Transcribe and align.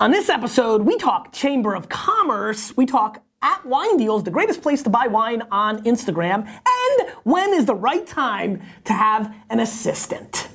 On 0.00 0.12
this 0.12 0.28
episode, 0.28 0.82
we 0.82 0.96
talk 0.96 1.32
Chamber 1.32 1.74
of 1.74 1.88
Commerce, 1.88 2.72
we 2.76 2.86
talk 2.86 3.20
at 3.42 3.66
Wine 3.66 3.96
Deals, 3.96 4.22
the 4.22 4.30
greatest 4.30 4.62
place 4.62 4.80
to 4.84 4.90
buy 4.90 5.08
wine 5.08 5.42
on 5.50 5.82
Instagram, 5.82 6.46
and 6.46 7.10
when 7.24 7.52
is 7.52 7.66
the 7.66 7.74
right 7.74 8.06
time 8.06 8.62
to 8.84 8.92
have 8.92 9.34
an 9.50 9.58
assistant. 9.58 10.50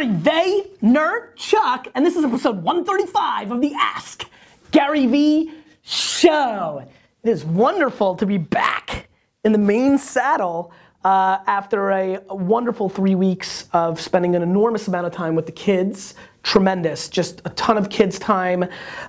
Everybody, 0.00 0.22
this 0.22 0.34
is 0.34 0.80
Gary 0.80 0.80
Vaynerchuk, 0.82 1.90
and 1.94 2.06
this 2.06 2.16
is 2.16 2.24
episode 2.24 2.62
135 2.62 3.52
of 3.52 3.60
the 3.60 3.74
Ask 3.74 4.24
Gary 4.70 5.06
Vee 5.06 5.52
Show. 5.82 6.86
It 7.22 7.28
is 7.28 7.44
wonderful 7.44 8.14
to 8.16 8.24
be 8.24 8.38
back 8.38 9.08
in 9.44 9.52
the 9.52 9.58
main 9.58 9.98
saddle 9.98 10.72
uh, 11.04 11.38
after 11.46 11.90
a 11.90 12.20
wonderful 12.30 12.88
three 12.88 13.14
weeks 13.14 13.68
of 13.72 14.00
spending 14.00 14.34
an 14.36 14.42
enormous 14.42 14.88
amount 14.88 15.06
of 15.06 15.12
time 15.12 15.34
with 15.34 15.46
the 15.46 15.52
kids. 15.52 16.14
Tremendous, 16.42 17.08
just 17.08 17.42
a 17.44 17.50
ton 17.50 17.76
of 17.76 17.90
kids' 17.90 18.18
time. 18.18 18.64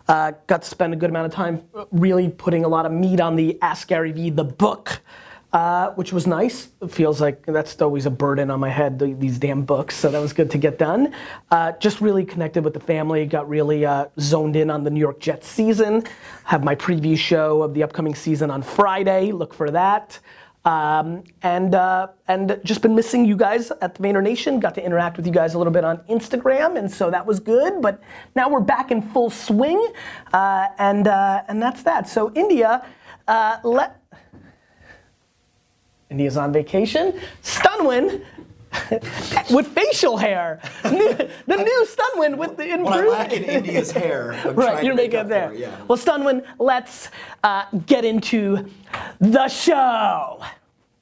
Uh, 0.08 0.34
got 0.48 0.64
to 0.64 0.68
spend 0.68 0.94
a 0.94 0.98
good 0.98 1.10
amount 1.10 1.28
of 1.28 1.32
time 1.32 1.64
really 1.92 2.30
putting 2.30 2.66
a 2.66 2.68
lot 2.68 2.86
of 2.86 2.92
meat 2.92 3.22
on 3.22 3.36
the 3.36 3.58
Ask 3.62 3.88
Gary 3.88 4.12
Vee, 4.12 4.30
the 4.30 4.44
book 4.44 5.02
uh, 5.54 5.90
which 5.92 6.14
was 6.14 6.28
nice. 6.28 6.70
It 6.82 6.92
feels 6.92 7.20
like 7.20 7.46
that's 7.46 7.82
always 7.82 8.06
a 8.06 8.10
burden 8.10 8.50
on 8.50 8.60
my 8.60 8.70
head, 8.70 8.98
the, 9.00 9.14
these 9.14 9.38
damn 9.38 9.64
books. 9.64 9.96
So 9.96 10.10
that 10.10 10.20
was 10.20 10.32
good 10.32 10.50
to 10.52 10.58
get 10.58 10.78
done. 10.78 11.14
Uh, 11.50 11.74
just 11.74 12.00
really 12.00 12.24
connected 12.24 12.64
with 12.64 12.74
the 12.74 12.80
family, 12.80 13.26
got 13.26 13.50
really 13.50 13.86
uh, 13.86 14.06
zoned 14.20 14.56
in 14.56 14.70
on 14.70 14.84
the 14.84 14.90
New 14.90 15.00
York 15.00 15.20
Jets 15.20 15.48
season. 15.48 16.04
Have 16.46 16.64
my 16.64 16.76
preview 16.76 17.18
show 17.18 17.64
of 17.64 17.74
the 17.74 17.84
upcoming 17.84 18.16
season 18.16 18.50
on 18.50 18.62
Friday. 18.62 19.32
Look 19.32 19.54
for 19.54 19.70
that. 19.72 20.20
Um, 20.64 21.24
and 21.42 21.74
uh, 21.74 22.10
and 22.28 22.60
just 22.64 22.84
been 22.84 22.94
missing 22.94 23.26
you 23.26 23.36
guys 23.36 23.72
at 23.82 23.96
the 23.96 24.04
Vayner 24.04 24.22
Nation. 24.22 24.60
Got 24.60 24.76
to 24.76 24.86
interact 24.86 25.18
with 25.18 25.26
you 25.26 25.34
guys 25.34 25.56
a 25.56 25.58
little 25.58 25.74
bit 25.74 25.84
on 25.84 25.98
Instagram, 26.08 26.78
and 26.78 26.90
so 26.90 27.10
that 27.10 27.26
was 27.26 27.40
good. 27.40 27.82
But 27.82 28.00
now 28.36 28.48
we're 28.48 28.60
back 28.60 28.92
in 28.92 29.02
full 29.02 29.32
swing, 29.32 29.84
uh, 30.34 30.68
and 30.78 31.08
uh, 31.08 31.42
and 31.48 31.60
that's 31.60 31.82
that. 31.82 32.08
So 32.08 32.32
India, 32.36 32.86
let 33.64 34.01
India's 36.12 36.36
on 36.38 36.52
vacation. 36.52 37.20
Stunwin 37.42 38.22
with 39.52 39.68
facial 39.70 40.18
hair. 40.18 40.60
The 40.84 41.58
new 41.58 41.86
Stunwin 41.88 42.38
with 42.38 42.58
the 42.58 42.64
improved. 42.74 42.84
What 42.86 43.00
I 43.00 43.08
lack 43.08 43.34
in 43.34 43.44
India's 43.44 43.92
hair, 43.92 44.34
I'm 44.46 44.56
right, 44.56 44.72
trying 44.74 44.86
you're 44.86 44.94
to 44.94 44.98
make 44.98 45.12
making 45.14 45.20
up 45.20 45.26
it 45.26 45.30
there. 45.30 45.50
for 45.50 45.56
yeah. 45.56 45.82
Well, 45.88 45.98
Stunwin, 45.98 46.46
let's 46.60 47.10
uh, 47.44 47.66
get 47.86 48.06
into 48.06 48.70
the 49.20 49.48
show. 49.48 50.44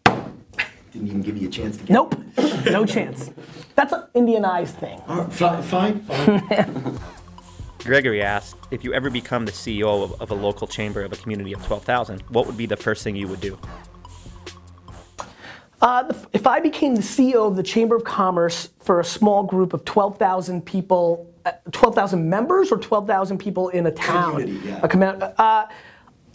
Didn't 0.05 1.07
even 1.07 1.21
give 1.21 1.37
you 1.37 1.47
a 1.47 1.51
chance 1.51 1.77
to 1.77 1.83
get. 1.83 1.93
Nope, 1.93 2.15
no 2.65 2.85
chance. 2.85 3.29
That's 3.75 3.93
an 3.93 4.03
Indianized 4.15 4.75
thing. 4.79 4.99
All 5.07 5.21
right, 5.23 5.33
fi- 5.33 5.61
fine, 5.61 5.99
fine. 6.01 6.99
Gregory 7.79 8.21
asked, 8.23 8.55
if 8.71 8.83
you 8.83 8.93
ever 8.93 9.09
become 9.09 9.45
the 9.45 9.51
CEO 9.51 10.03
of, 10.03 10.19
of 10.21 10.31
a 10.31 10.33
local 10.35 10.67
chamber 10.67 11.01
of 11.03 11.13
a 11.13 11.15
community 11.15 11.53
of 11.53 11.63
12,000, 11.65 12.21
what 12.29 12.45
would 12.47 12.57
be 12.57 12.65
the 12.65 12.75
first 12.77 13.03
thing 13.03 13.15
you 13.15 13.27
would 13.27 13.39
do? 13.41 13.57
Uh, 15.81 16.13
if 16.33 16.45
I 16.45 16.59
became 16.59 16.95
the 16.95 17.01
CEO 17.01 17.47
of 17.47 17.55
the 17.55 17.63
Chamber 17.63 17.95
of 17.95 18.03
Commerce 18.03 18.69
for 18.79 18.99
a 18.99 19.05
small 19.05 19.43
group 19.43 19.73
of 19.73 19.85
12,000 19.85 20.65
people, 20.65 21.33
uh, 21.45 21.51
12,000 21.71 22.29
members 22.29 22.71
or 22.71 22.77
12,000 22.77 23.37
people 23.37 23.69
in 23.69 23.85
a 23.85 23.91
town? 23.91 24.31
Community, 24.41 24.67
yeah. 24.67 24.79
A 24.83 24.87
commu- 24.87 25.33
uh, 25.37 25.67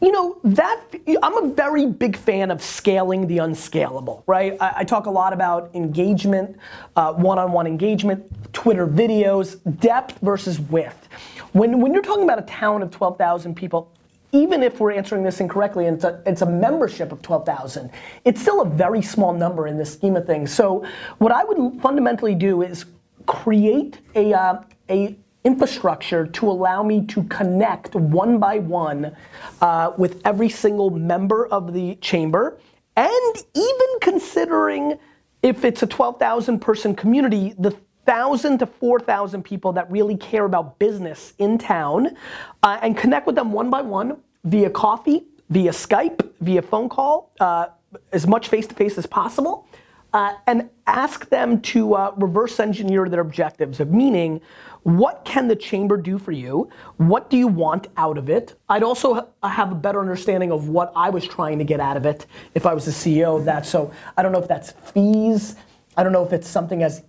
you 0.00 0.12
know, 0.12 0.38
that, 0.44 0.82
I'm 1.22 1.44
a 1.44 1.54
very 1.54 1.86
big 1.86 2.16
fan 2.16 2.50
of 2.50 2.62
scaling 2.62 3.26
the 3.26 3.38
unscalable, 3.38 4.22
right? 4.26 4.56
I, 4.60 4.72
I 4.78 4.84
talk 4.84 5.06
a 5.06 5.10
lot 5.10 5.32
about 5.32 5.70
engagement, 5.74 6.56
uh, 6.96 7.12
one-on-one 7.12 7.66
engagement, 7.66 8.24
Twitter 8.52 8.86
videos, 8.86 9.58
depth 9.80 10.18
versus 10.20 10.58
width. 10.58 11.08
When, 11.52 11.80
when 11.80 11.92
you're 11.92 12.02
talking 12.02 12.24
about 12.24 12.38
a 12.38 12.42
town 12.42 12.82
of 12.82 12.90
12,000 12.90 13.54
people, 13.54 13.92
even 14.34 14.64
if 14.64 14.80
we're 14.80 14.92
answering 14.92 15.22
this 15.22 15.40
incorrectly 15.40 15.86
and 15.86 15.96
it's 15.96 16.04
a, 16.04 16.20
it's 16.26 16.42
a 16.42 16.46
membership 16.46 17.12
of 17.12 17.22
12,000, 17.22 17.90
it's 18.24 18.40
still 18.40 18.60
a 18.60 18.68
very 18.68 19.00
small 19.00 19.32
number 19.32 19.68
in 19.68 19.78
this 19.78 19.92
scheme 19.92 20.16
of 20.16 20.26
things. 20.26 20.52
So 20.52 20.84
what 21.18 21.30
I 21.30 21.44
would 21.44 21.80
fundamentally 21.80 22.34
do 22.34 22.62
is 22.62 22.84
create 23.26 23.98
a, 24.16 24.34
uh, 24.34 24.62
a 24.90 25.16
infrastructure 25.44 26.26
to 26.26 26.50
allow 26.50 26.82
me 26.82 27.06
to 27.06 27.22
connect 27.24 27.94
one 27.94 28.38
by 28.38 28.58
one 28.58 29.14
uh, 29.60 29.92
with 29.96 30.20
every 30.24 30.48
single 30.48 30.90
member 30.90 31.46
of 31.46 31.72
the 31.72 31.94
chamber 31.96 32.58
and 32.96 33.36
even 33.54 33.86
considering 34.00 34.98
if 35.42 35.64
it's 35.64 35.82
a 35.82 35.86
12,000 35.86 36.58
person 36.58 36.94
community, 36.94 37.54
the 37.58 37.76
thousand 38.06 38.58
to 38.58 38.66
four 38.66 39.00
thousand 39.00 39.42
people 39.42 39.72
that 39.72 39.90
really 39.90 40.16
care 40.16 40.44
about 40.44 40.78
business 40.78 41.34
in 41.38 41.58
town, 41.58 42.16
uh, 42.62 42.78
and 42.82 42.96
connect 42.96 43.26
with 43.26 43.36
them 43.36 43.52
one 43.52 43.70
by 43.70 43.82
one 43.82 44.18
via 44.44 44.70
coffee, 44.70 45.24
via 45.50 45.70
Skype, 45.70 46.28
via 46.40 46.62
phone 46.62 46.88
call, 46.88 47.32
uh, 47.40 47.66
as 48.12 48.26
much 48.26 48.48
face 48.48 48.66
to 48.66 48.74
face 48.74 48.98
as 48.98 49.06
possible, 49.06 49.66
uh, 50.12 50.34
and 50.46 50.68
ask 50.86 51.28
them 51.28 51.60
to 51.60 51.94
uh, 51.94 52.12
reverse 52.16 52.60
engineer 52.60 53.08
their 53.08 53.20
objectives. 53.20 53.80
Of 53.80 53.90
meaning, 53.90 54.40
what 54.84 55.24
can 55.24 55.48
the 55.48 55.56
chamber 55.56 55.96
do 55.96 56.18
for 56.18 56.32
you? 56.32 56.68
What 56.98 57.30
do 57.30 57.36
you 57.36 57.48
want 57.48 57.88
out 57.96 58.18
of 58.18 58.28
it? 58.28 58.54
I'd 58.68 58.82
also 58.82 59.14
ha- 59.14 59.48
have 59.48 59.72
a 59.72 59.74
better 59.74 60.00
understanding 60.00 60.52
of 60.52 60.68
what 60.68 60.92
I 60.94 61.10
was 61.10 61.26
trying 61.26 61.58
to 61.58 61.64
get 61.64 61.80
out 61.80 61.96
of 61.96 62.06
it 62.06 62.26
if 62.54 62.66
I 62.66 62.74
was 62.74 62.84
the 62.84 62.92
CEO 62.92 63.36
of 63.36 63.44
that. 63.46 63.66
So 63.66 63.92
I 64.16 64.22
don't 64.22 64.30
know 64.30 64.40
if 64.40 64.48
that's 64.48 64.72
fees. 64.72 65.56
I 65.96 66.02
don't 66.02 66.12
know 66.12 66.24
if 66.24 66.32
it's 66.32 66.48
something 66.48 66.82
as 66.82 67.02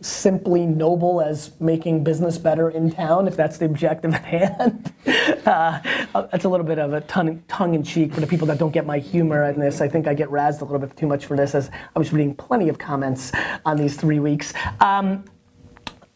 simply 0.00 0.64
noble 0.64 1.20
as 1.20 1.52
making 1.60 2.04
business 2.04 2.38
better 2.38 2.70
in 2.70 2.90
town, 2.90 3.26
if 3.26 3.36
that's 3.36 3.58
the 3.58 3.64
objective 3.64 4.14
at 4.14 4.24
hand. 4.24 4.92
uh, 5.46 5.80
that's 6.30 6.44
a 6.44 6.48
little 6.48 6.66
bit 6.66 6.78
of 6.78 6.92
a 6.92 7.00
tongue, 7.02 7.42
tongue 7.48 7.74
in 7.74 7.82
cheek 7.82 8.14
for 8.14 8.20
the 8.20 8.26
people 8.26 8.46
that 8.46 8.58
don't 8.58 8.70
get 8.70 8.86
my 8.86 8.98
humor 8.98 9.44
in 9.44 9.58
this. 9.58 9.80
I 9.80 9.88
think 9.88 10.06
I 10.06 10.14
get 10.14 10.28
razzed 10.28 10.60
a 10.60 10.64
little 10.64 10.78
bit 10.78 10.96
too 10.96 11.06
much 11.06 11.26
for 11.26 11.36
this, 11.36 11.54
as 11.54 11.70
I 11.94 11.98
was 11.98 12.12
reading 12.12 12.34
plenty 12.34 12.68
of 12.68 12.78
comments 12.78 13.32
on 13.64 13.76
these 13.76 13.96
three 13.96 14.20
weeks. 14.20 14.52
Um, 14.80 15.24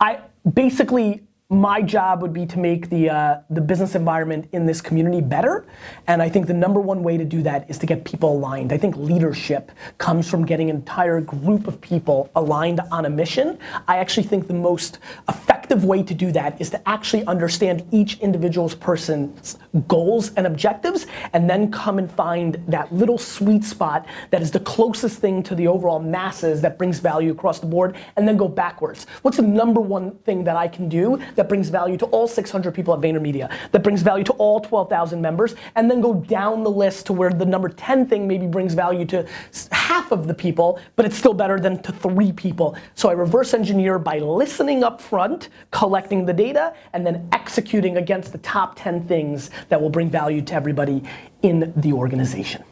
I 0.01 0.21
basically 0.53 1.23
my 1.53 1.83
job 1.83 2.23
would 2.23 2.33
be 2.33 2.47
to 2.47 2.59
make 2.59 2.89
the 2.89 3.11
uh, 3.11 3.41
the 3.51 3.61
business 3.61 3.95
environment 3.95 4.49
in 4.53 4.65
this 4.65 4.81
community 4.81 5.21
better, 5.21 5.67
and 6.07 6.23
I 6.23 6.29
think 6.31 6.47
the 6.47 6.55
number 6.55 6.81
one 6.81 7.03
way 7.03 7.19
to 7.19 7.25
do 7.25 7.43
that 7.43 7.69
is 7.69 7.77
to 7.79 7.87
get 7.87 8.05
people 8.05 8.33
aligned. 8.33 8.73
I 8.73 8.79
think 8.79 8.97
leadership 8.97 9.71
comes 9.99 10.29
from 10.29 10.47
getting 10.47 10.71
an 10.71 10.77
entire 10.77 11.21
group 11.21 11.69
of 11.69 11.79
people 11.83 12.31
aligned 12.35 12.81
on 12.91 13.05
a 13.05 13.11
mission. 13.11 13.59
I 13.87 13.99
actually 13.99 14.23
think 14.23 14.49
the 14.49 14.55
most 14.55 14.99
effective 15.29 15.52
way 15.77 16.03
to 16.03 16.15
do 16.15 16.33
that 16.33 16.61
is 16.61 16.71
to 16.71 16.89
actually 16.89 17.25
understand 17.27 17.87
each 17.91 18.19
individual's 18.21 18.75
person's 18.75 19.59
goals 19.89 20.33
and 20.35 20.47
objectives, 20.47 21.07
and 21.33 21.49
then 21.49 21.71
come 21.71 21.99
and 21.99 22.11
find 22.11 22.63
that 22.69 22.93
little 22.93 23.19
sweet 23.19 23.65
spot 23.65 24.07
that 24.31 24.43
is 24.43 24.51
the 24.51 24.61
closest 24.61 25.19
thing 25.19 25.43
to 25.43 25.55
the 25.55 25.67
overall 25.67 25.99
masses 25.99 26.61
that 26.61 26.79
brings 26.79 26.99
value 26.99 27.33
across 27.33 27.59
the 27.59 27.67
board, 27.67 27.97
and 28.17 28.29
then 28.29 28.37
go 28.37 28.49
backwards. 28.49 29.07
What's 29.23 29.39
the 29.39 29.43
number 29.43 29.81
one 29.81 30.13
thing 30.19 30.45
that 30.45 30.57
I 30.57 30.69
can 30.69 30.89
do 30.89 31.21
that 31.35 31.49
brings 31.49 31.69
value 31.69 31.97
to 31.99 32.07
all 32.07 32.29
600 32.29 32.75
people 32.75 32.95
at 32.95 33.01
VaynerMedia, 33.01 33.51
that 33.73 33.83
brings 33.83 34.03
value 34.03 34.25
to 34.25 34.33
all 34.35 34.61
12,000 34.61 35.21
members, 35.21 35.55
and 35.75 35.91
then 35.91 36.01
go 36.01 36.15
down 36.15 36.63
the 36.63 36.71
list 36.71 37.07
to 37.07 37.13
where 37.13 37.31
the 37.31 37.47
number 37.47 37.69
10 37.69 38.07
thing 38.07 38.29
maybe 38.29 38.47
brings 38.47 38.75
value 38.75 39.05
to 39.07 39.27
half 39.71 40.13
of 40.13 40.27
the 40.27 40.35
people, 40.35 40.79
but 40.97 41.07
it's 41.07 41.17
still 41.17 41.35
better 41.35 41.59
than 41.59 41.83
to 41.83 41.93
three 41.93 42.33
people. 42.33 42.77
So 42.95 43.09
I 43.09 43.13
reverse 43.13 43.55
engineer 43.55 43.99
by 43.99 44.19
listening 44.19 44.85
up 44.85 45.01
front, 45.01 45.49
collecting 45.71 46.27
the 46.27 46.33
data, 46.33 46.75
and 46.93 47.07
then 47.07 47.29
executing 47.33 47.97
against 47.97 48.33
the 48.33 48.39
top 48.39 48.75
10 48.77 49.07
things 49.07 49.51
that 49.69 49.81
will 49.81 49.91
bring 49.91 50.11
value 50.11 50.43
to 50.43 50.55
everybody 50.55 51.03
in 51.43 51.73
the 51.77 51.93
organization. 51.93 52.63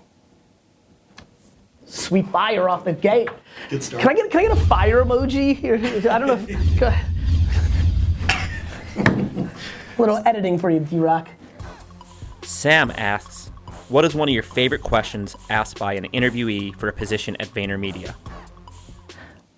Sweet 1.86 2.26
fire 2.28 2.68
off 2.68 2.84
the 2.84 2.92
gate. 2.92 3.28
Good 3.68 3.82
start. 3.82 4.02
Can 4.02 4.10
I 4.10 4.14
get 4.14 4.30
can 4.30 4.40
I 4.40 4.42
get 4.44 4.52
a 4.52 4.66
fire 4.66 5.04
emoji 5.04 5.56
here? 5.56 5.74
I 5.74 6.18
don't 6.18 6.28
know. 6.28 6.46
If, 6.48 6.78
go 6.78 6.86
ahead. 6.86 7.06
A 8.96 9.50
little 9.98 10.22
editing 10.24 10.56
for 10.56 10.70
you, 10.70 10.78
D-Rock. 10.78 11.28
Sam 12.42 12.92
asks, 12.92 13.50
what 13.88 14.04
is 14.04 14.14
one 14.14 14.28
of 14.28 14.32
your 14.32 14.44
favorite 14.44 14.82
questions 14.82 15.34
asked 15.48 15.80
by 15.80 15.94
an 15.94 16.04
interviewee 16.12 16.76
for 16.76 16.88
a 16.88 16.92
position 16.92 17.36
at 17.40 17.48
VaynerMedia? 17.48 18.14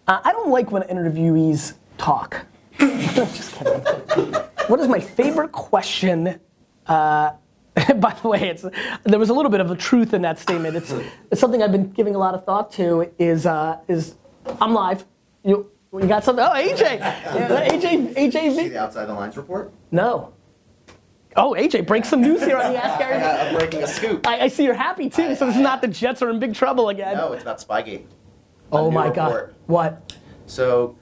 Uh, 0.08 0.20
I 0.24 0.32
don't 0.32 0.48
like 0.48 0.72
when 0.72 0.82
interviewees 0.84 1.74
talk. 1.98 2.46
Just 2.86 3.54
kidding. 3.54 4.34
What 4.68 4.80
is 4.80 4.88
my 4.88 5.00
favorite 5.00 5.52
question 5.52 6.40
uh, 6.86 7.32
By 7.96 8.14
the 8.22 8.28
way, 8.28 8.50
it's 8.50 8.64
there 9.04 9.18
was 9.18 9.30
a 9.30 9.34
little 9.34 9.50
bit 9.50 9.60
of 9.60 9.70
a 9.70 9.74
truth 9.76 10.12
in 10.12 10.22
that 10.22 10.38
statement. 10.38 10.76
It's, 10.76 10.92
it's 11.30 11.40
something 11.40 11.62
I've 11.62 11.72
been 11.72 11.90
giving 11.90 12.14
a 12.14 12.18
lot 12.18 12.34
of 12.34 12.44
thought 12.44 12.70
to. 12.72 13.10
Is 13.18 13.46
uh, 13.46 13.78
is 13.88 14.16
I'm 14.60 14.74
live. 14.74 15.06
You 15.42 15.70
you 15.92 16.06
got 16.06 16.22
something? 16.24 16.44
Oh, 16.44 16.50
AJ, 16.52 16.98
Yeah, 16.98 17.68
AJ, 17.68 18.14
See 18.14 18.28
AJ. 18.28 18.70
the 18.70 18.78
outside 18.78 19.06
the 19.06 19.14
lines 19.14 19.36
report? 19.36 19.72
No. 19.90 20.32
Oh, 21.34 21.54
AJ, 21.58 21.86
break 21.86 22.04
some 22.04 22.20
news 22.20 22.42
here 22.42 22.56
on 22.58 22.72
the 22.72 22.84
Ask 22.84 22.96
I 22.96 22.98
Gary. 22.98 23.22
I'm 23.22 23.54
breaking 23.54 23.82
a 23.82 23.86
scoop. 23.86 24.26
I, 24.26 24.40
I 24.40 24.48
see 24.48 24.64
you're 24.64 24.74
happy 24.74 25.08
too. 25.08 25.34
So 25.34 25.46
this 25.46 25.56
is 25.56 25.62
not 25.62 25.80
the 25.80 25.88
Jets 25.88 26.20
are 26.20 26.28
in 26.30 26.38
big 26.38 26.54
trouble 26.54 26.90
again. 26.90 27.16
No, 27.16 27.32
it's 27.32 27.42
about 27.42 27.58
Spygate. 27.58 28.04
oh 28.70 28.90
my 28.90 29.08
God. 29.10 29.54
What? 29.66 30.14
So, 30.46 30.96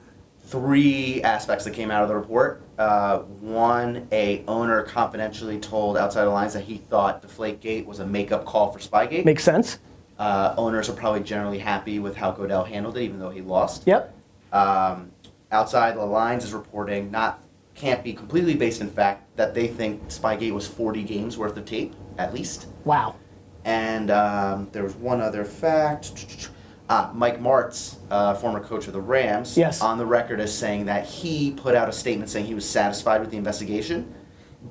three 0.51 1.23
aspects 1.23 1.63
that 1.63 1.71
came 1.71 1.89
out 1.89 2.03
of 2.03 2.09
the 2.09 2.15
report. 2.15 2.61
Uh, 2.77 3.19
one, 3.19 4.07
a 4.11 4.43
owner 4.47 4.83
confidentially 4.83 5.57
told 5.57 5.97
Outside 5.97 6.25
the 6.25 6.29
Lines 6.29 6.53
that 6.53 6.65
he 6.65 6.77
thought 6.77 7.23
Deflategate 7.23 7.85
was 7.85 7.99
a 7.99 8.05
makeup 8.05 8.43
call 8.45 8.69
for 8.71 8.79
Spygate. 8.79 9.23
Makes 9.23 9.43
sense. 9.45 9.79
uh, 10.19 10.53
owners 10.57 10.89
are 10.89 10.93
probably 10.93 11.21
generally 11.21 11.57
happy 11.57 11.99
with 11.99 12.15
how 12.15 12.31
Goodell 12.31 12.63
handled 12.65 12.97
it, 12.97 13.03
even 13.03 13.17
though 13.19 13.29
he 13.29 13.41
lost. 13.41 13.87
Yep. 13.87 14.13
Um, 14.51 15.11
Outside 15.51 15.95
the 15.95 16.05
Lines 16.05 16.43
is 16.43 16.53
reporting 16.53 17.09
not 17.11 17.41
can't 17.73 18.03
be 18.03 18.13
completely 18.13 18.53
based 18.53 18.81
in 18.81 18.89
fact 18.89 19.25
that 19.37 19.53
they 19.53 19.67
think 19.67 20.05
Spygate 20.09 20.51
was 20.53 20.67
40 20.67 21.03
games 21.03 21.37
worth 21.37 21.55
of 21.57 21.65
tape 21.65 21.93
at 22.17 22.33
least. 22.33 22.67
Wow. 22.83 23.15
And 23.63 24.11
um, 24.11 24.67
there 24.73 24.83
was 24.83 24.95
one 24.95 25.21
other 25.21 25.45
fact. 25.45 26.49
Ah, 26.93 27.09
Mike 27.13 27.39
Martz, 27.41 27.95
uh, 28.09 28.33
former 28.33 28.59
coach 28.59 28.85
of 28.87 28.91
the 28.91 28.99
Rams, 28.99 29.57
Yes. 29.57 29.79
on 29.81 29.97
the 29.97 30.05
record 30.05 30.41
as 30.41 30.53
saying 30.53 30.87
that 30.87 31.05
he 31.05 31.51
put 31.51 31.73
out 31.73 31.87
a 31.87 31.91
statement 31.93 32.29
saying 32.29 32.45
he 32.47 32.53
was 32.53 32.67
satisfied 32.69 33.21
with 33.21 33.31
the 33.31 33.37
investigation, 33.37 34.13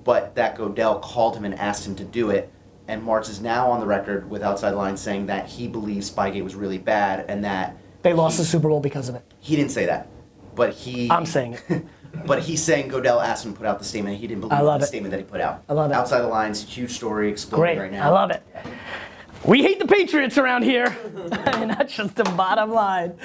but 0.05 0.34
that 0.34 0.55
Goodell 0.55 0.99
called 0.99 1.34
him 1.34 1.46
and 1.46 1.55
asked 1.58 1.87
him 1.87 1.94
to 1.96 2.05
do 2.05 2.28
it. 2.28 2.52
And 2.88 3.02
Martz 3.02 3.31
is 3.31 3.40
now 3.40 3.70
on 3.70 3.81
the 3.81 3.87
record 3.87 4.28
with 4.28 4.43
Outside 4.43 4.72
the 4.72 4.76
Lines 4.76 5.00
saying 5.00 5.26
that 5.26 5.46
he 5.46 5.67
believes 5.67 6.11
Spygate 6.11 6.44
was 6.44 6.55
really 6.55 6.76
bad 6.76 7.25
and 7.26 7.43
that 7.43 7.78
They 8.02 8.12
lost 8.12 8.37
he, 8.37 8.43
the 8.43 8.49
Super 8.49 8.69
Bowl 8.69 8.81
because 8.81 9.08
of 9.08 9.14
it. 9.14 9.23
He 9.38 9.56
didn't 9.56 9.70
say 9.70 9.87
that, 9.87 10.06
but 10.55 10.75
he. 10.75 11.11
I'm 11.11 11.25
saying 11.26 11.56
it. 11.70 11.87
But 12.26 12.40
he's 12.43 12.61
saying 12.61 12.88
Goodell 12.88 13.20
asked 13.20 13.46
him 13.46 13.52
to 13.52 13.58
put 13.58 13.69
out 13.69 13.78
the 13.78 13.84
statement. 13.84 14.19
He 14.19 14.26
didn't 14.26 14.40
believe 14.40 14.58
the 14.58 14.75
it. 14.75 14.82
statement 14.84 15.12
that 15.12 15.19
he 15.19 15.23
put 15.23 15.40
out. 15.40 15.62
I 15.69 15.75
love 15.75 15.93
it. 15.93 15.94
Outside 15.94 16.23
the 16.23 16.26
lines, 16.26 16.61
huge 16.64 16.90
story 16.90 17.31
exploding 17.31 17.76
Great. 17.76 17.78
right 17.84 17.93
now. 17.93 18.05
I 18.05 18.11
love 18.11 18.32
it. 18.32 18.43
We 19.44 19.62
hate 19.62 19.78
the 19.78 19.87
Patriots 19.87 20.38
around 20.38 20.62
here. 20.62 20.96
and 21.32 21.70
that's 21.70 21.94
just 21.94 22.16
the 22.16 22.25
bottom 22.25 22.70
line. 22.70 23.16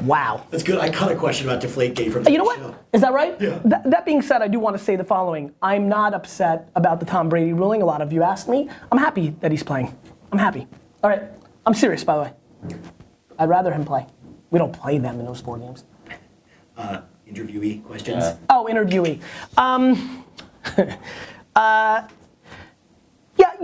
Wow. 0.00 0.46
That's 0.50 0.64
good. 0.64 0.78
I 0.78 0.90
caught 0.90 1.12
a 1.12 1.16
question 1.16 1.48
about 1.48 1.62
Deflategate 1.62 2.12
from 2.12 2.26
You 2.28 2.38
know 2.38 2.44
what? 2.44 2.58
Show. 2.58 2.76
Is 2.92 3.00
that 3.00 3.12
right? 3.12 3.40
Yeah. 3.40 3.60
Th- 3.60 3.82
that 3.84 4.04
being 4.04 4.22
said, 4.22 4.42
I 4.42 4.48
do 4.48 4.58
want 4.58 4.76
to 4.76 4.82
say 4.82 4.96
the 4.96 5.04
following. 5.04 5.54
I'm 5.62 5.88
not 5.88 6.14
upset 6.14 6.68
about 6.74 6.98
the 6.98 7.06
Tom 7.06 7.28
Brady 7.28 7.52
ruling. 7.52 7.80
A 7.82 7.84
lot 7.84 8.02
of 8.02 8.12
you 8.12 8.22
asked 8.22 8.48
me. 8.48 8.68
I'm 8.90 8.98
happy 8.98 9.30
that 9.40 9.52
he's 9.52 9.62
playing. 9.62 9.96
I'm 10.32 10.38
happy. 10.38 10.66
All 11.02 11.10
right. 11.10 11.22
I'm 11.64 11.74
serious, 11.74 12.02
by 12.02 12.16
the 12.16 12.22
way. 12.22 12.78
I'd 13.38 13.48
rather 13.48 13.72
him 13.72 13.84
play. 13.84 14.06
We 14.50 14.58
don't 14.58 14.72
play 14.72 14.98
them 14.98 15.20
in 15.20 15.26
those 15.26 15.40
four 15.40 15.58
games. 15.58 15.84
Uh, 16.76 17.02
interviewee 17.28 17.84
questions. 17.84 18.24
Oh, 18.50 18.66
interviewee. 18.70 19.20
Um, 19.56 20.24
uh, 20.76 20.88
yeah, 21.54 22.08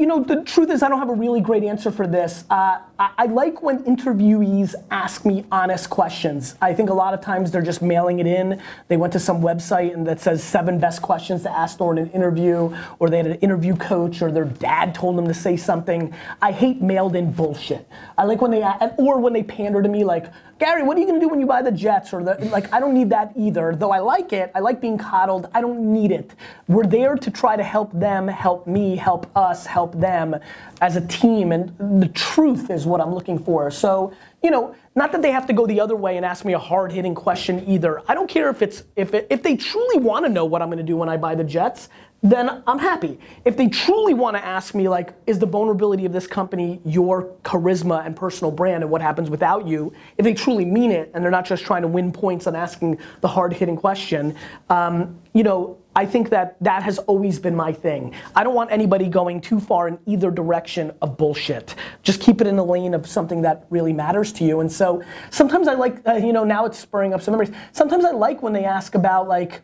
you 0.00 0.06
know, 0.06 0.24
the 0.24 0.42
truth 0.44 0.70
is, 0.70 0.82
I 0.82 0.88
don't 0.88 0.98
have 0.98 1.10
a 1.10 1.14
really 1.14 1.42
great 1.42 1.62
answer 1.62 1.90
for 1.90 2.06
this. 2.06 2.44
Uh, 2.48 2.78
I, 2.98 3.10
I 3.18 3.26
like 3.26 3.62
when 3.62 3.84
interviewees 3.84 4.74
ask 4.90 5.26
me 5.26 5.44
honest 5.52 5.90
questions. 5.90 6.54
I 6.62 6.72
think 6.72 6.88
a 6.88 6.94
lot 6.94 7.12
of 7.12 7.20
times 7.20 7.50
they're 7.50 7.60
just 7.60 7.82
mailing 7.82 8.18
it 8.18 8.26
in. 8.26 8.62
They 8.88 8.96
went 8.96 9.12
to 9.12 9.20
some 9.20 9.42
website 9.42 9.92
and 9.92 10.06
that 10.06 10.18
says 10.18 10.42
seven 10.42 10.78
best 10.78 11.02
questions 11.02 11.42
to 11.42 11.50
ask 11.50 11.76
during 11.76 11.98
an 11.98 12.10
interview, 12.12 12.74
or 12.98 13.10
they 13.10 13.18
had 13.18 13.26
an 13.26 13.34
interview 13.40 13.76
coach, 13.76 14.22
or 14.22 14.32
their 14.32 14.46
dad 14.46 14.94
told 14.94 15.18
them 15.18 15.28
to 15.28 15.34
say 15.34 15.58
something. 15.58 16.14
I 16.40 16.52
hate 16.52 16.80
mailed 16.80 17.14
in 17.14 17.30
bullshit. 17.30 17.86
I 18.16 18.24
like 18.24 18.40
when 18.40 18.52
they, 18.52 18.62
or 18.96 19.20
when 19.20 19.34
they 19.34 19.42
pander 19.42 19.82
to 19.82 19.88
me 19.88 20.02
like, 20.02 20.32
Gary, 20.58 20.82
what 20.82 20.94
are 20.98 21.00
you 21.00 21.06
gonna 21.06 21.20
do 21.20 21.28
when 21.28 21.40
you 21.40 21.46
buy 21.46 21.62
the 21.62 21.72
Jets? 21.72 22.12
Or 22.12 22.22
the, 22.22 22.34
like, 22.52 22.70
I 22.70 22.80
don't 22.80 22.92
need 22.92 23.08
that 23.10 23.32
either. 23.34 23.74
Though 23.74 23.92
I 23.92 24.00
like 24.00 24.34
it, 24.34 24.50
I 24.54 24.60
like 24.60 24.78
being 24.78 24.98
coddled. 24.98 25.48
I 25.54 25.62
don't 25.62 25.92
need 25.92 26.10
it. 26.10 26.34
We're 26.68 26.84
there 26.84 27.16
to 27.16 27.30
try 27.30 27.56
to 27.56 27.62
help 27.62 27.90
them, 27.92 28.28
help 28.28 28.66
me, 28.66 28.94
help 28.96 29.34
us, 29.34 29.64
help 29.90 30.00
them 30.00 30.36
as 30.80 30.96
a 30.96 31.06
team. 31.06 31.52
And 31.52 31.76
the 32.02 32.08
truth 32.08 32.70
is 32.70 32.86
what 32.86 33.00
I'm 33.00 33.14
looking 33.14 33.38
for. 33.38 33.70
So, 33.70 34.12
you 34.42 34.50
know, 34.50 34.74
not 34.94 35.12
that 35.12 35.22
they 35.22 35.30
have 35.30 35.46
to 35.46 35.52
go 35.52 35.66
the 35.66 35.80
other 35.80 35.96
way 35.96 36.16
and 36.16 36.26
ask 36.26 36.44
me 36.44 36.52
a 36.54 36.58
hard 36.58 36.92
hitting 36.92 37.14
question 37.14 37.64
either. 37.68 38.02
I 38.08 38.14
don't 38.14 38.28
care 38.28 38.50
if 38.50 38.62
it's 38.62 38.84
if 38.96 39.14
it, 39.14 39.26
if 39.30 39.42
they 39.42 39.56
truly 39.56 39.98
want 39.98 40.24
to 40.26 40.30
know 40.30 40.44
what 40.44 40.62
I'm 40.62 40.68
going 40.68 40.78
to 40.78 40.84
do 40.84 40.96
when 40.96 41.08
I 41.08 41.16
buy 41.16 41.34
the 41.34 41.44
Jets, 41.44 41.88
then 42.22 42.62
I'm 42.66 42.78
happy. 42.78 43.18
If 43.44 43.56
they 43.56 43.68
truly 43.68 44.12
want 44.12 44.36
to 44.36 44.44
ask 44.44 44.74
me 44.74 44.88
like 44.88 45.14
is 45.26 45.38
the 45.38 45.46
vulnerability 45.46 46.04
of 46.04 46.12
this 46.12 46.26
company 46.26 46.80
your 46.84 47.34
charisma 47.44 48.04
and 48.04 48.14
personal 48.14 48.50
brand 48.50 48.82
and 48.82 48.90
what 48.90 49.00
happens 49.00 49.30
without 49.30 49.66
you, 49.66 49.92
if 50.18 50.24
they 50.24 50.34
truly 50.34 50.64
mean 50.66 50.90
it 50.90 51.10
and 51.14 51.24
they're 51.24 51.30
not 51.30 51.46
just 51.46 51.64
trying 51.64 51.82
to 51.82 51.88
win 51.88 52.12
points 52.12 52.46
on 52.46 52.54
asking 52.54 52.98
the 53.22 53.28
hard 53.28 53.52
hitting 53.52 53.76
question, 53.76 54.36
um, 54.68 55.18
you 55.32 55.42
know, 55.42 55.78
I 55.96 56.06
think 56.06 56.28
that 56.30 56.56
that 56.62 56.82
has 56.82 56.98
always 56.98 57.38
been 57.38 57.56
my 57.56 57.72
thing. 57.72 58.14
I 58.36 58.44
don't 58.44 58.54
want 58.54 58.70
anybody 58.70 59.08
going 59.08 59.40
too 59.40 59.58
far 59.58 59.88
in 59.88 59.98
either 60.06 60.30
direction 60.30 60.92
of 61.02 61.16
bullshit. 61.16 61.74
Just 62.02 62.20
keep 62.20 62.40
it 62.40 62.46
in 62.46 62.54
the 62.54 62.64
lane 62.64 62.94
of 62.94 63.06
something 63.06 63.42
that 63.42 63.66
really 63.70 63.92
matters 63.92 64.32
to 64.34 64.44
you. 64.44 64.60
And 64.60 64.70
so 64.70 65.02
sometimes 65.30 65.66
I 65.66 65.74
like, 65.74 66.06
uh, 66.06 66.12
you 66.14 66.32
know, 66.32 66.44
now 66.44 66.64
it's 66.64 66.78
spurring 66.78 67.12
up 67.12 67.22
some 67.22 67.32
memories. 67.32 67.50
Sometimes 67.72 68.04
I 68.04 68.12
like 68.12 68.42
when 68.42 68.52
they 68.52 68.64
ask 68.64 68.94
about 68.94 69.26
like, 69.26 69.62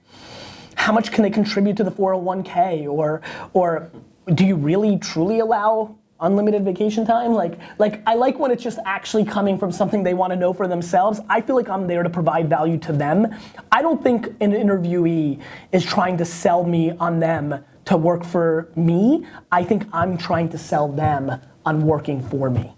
how 0.87 0.93
much 0.93 1.11
can 1.11 1.25
they 1.25 1.31
contribute 1.31 1.77
to 1.77 1.83
the 1.83 1.91
401k 1.91 2.87
or 2.88 3.21
or 3.55 3.91
do 4.35 4.47
you 4.47 4.55
really 4.55 4.97
truly 4.99 5.41
allow 5.41 5.97
unlimited 6.21 6.65
vacation 6.65 7.05
time 7.05 7.33
like 7.33 7.59
like 7.81 8.00
i 8.06 8.15
like 8.15 8.38
when 8.38 8.53
it's 8.53 8.62
just 8.62 8.79
actually 8.85 9.25
coming 9.25 9.59
from 9.59 9.73
something 9.73 10.05
they 10.05 10.15
want 10.15 10.33
to 10.33 10.37
know 10.37 10.53
for 10.53 10.69
themselves 10.69 11.19
i 11.29 11.41
feel 11.41 11.56
like 11.56 11.69
i'm 11.69 11.88
there 11.88 12.05
to 12.05 12.09
provide 12.09 12.49
value 12.49 12.79
to 12.79 12.93
them 12.93 13.27
i 13.73 13.83
don't 13.83 14.00
think 14.00 14.29
an 14.41 14.53
interviewee 14.53 15.43
is 15.73 15.85
trying 15.85 16.17
to 16.17 16.25
sell 16.25 16.62
me 16.62 16.93
on 17.00 17.19
them 17.19 17.65
to 17.85 17.97
work 17.97 18.25
for 18.25 18.71
me 18.77 19.27
i 19.50 19.65
think 19.65 19.85
i'm 19.93 20.17
trying 20.17 20.49
to 20.49 20.56
sell 20.56 20.87
them 20.87 21.33
on 21.65 21.83
working 21.83 22.23
for 22.29 22.49
me 22.49 22.73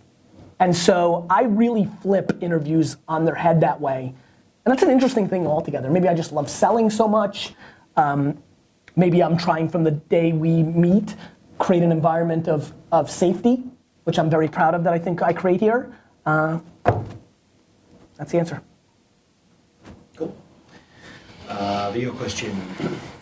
and 0.61 0.75
so 0.75 1.25
I 1.31 1.43
really 1.45 1.89
flip 2.03 2.37
interviews 2.41 2.97
on 3.07 3.25
their 3.25 3.37
head 3.37 3.61
that 3.61 3.81
way. 3.81 4.13
And 4.65 4.73
that's 4.73 4.83
an 4.83 4.91
interesting 4.91 5.29
thing 5.29 5.47
altogether. 5.47 5.89
Maybe 5.89 6.09
I 6.09 6.15
just 6.15 6.33
love 6.33 6.51
selling 6.51 6.91
so 6.91 7.07
much. 7.07 7.55
Um, 7.99 8.41
maybe 8.95 9.25
I'm 9.25 9.37
trying 9.37 9.69
from 9.69 9.83
the 9.83 9.91
day 9.91 10.33
we 10.33 10.63
meet, 10.63 11.17
create 11.59 11.83
an 11.83 11.91
environment 11.91 12.47
of, 12.47 12.73
of 12.93 13.11
safety, 13.11 13.65
which 14.05 14.21
I'm 14.21 14.31
very 14.31 14.47
proud 14.47 14.75
of 14.75 14.85
that 14.85 14.93
I 14.95 15.01
think 15.01 15.21
I 15.21 15.33
create 15.33 15.61
here. 15.61 15.93
Uh, 16.25 16.61
that's 18.17 18.31
the 18.31 18.39
answer. 18.39 18.63
Cool. 20.17 20.35
Uh, 21.49 21.91
video 21.91 22.13
question 22.13 22.53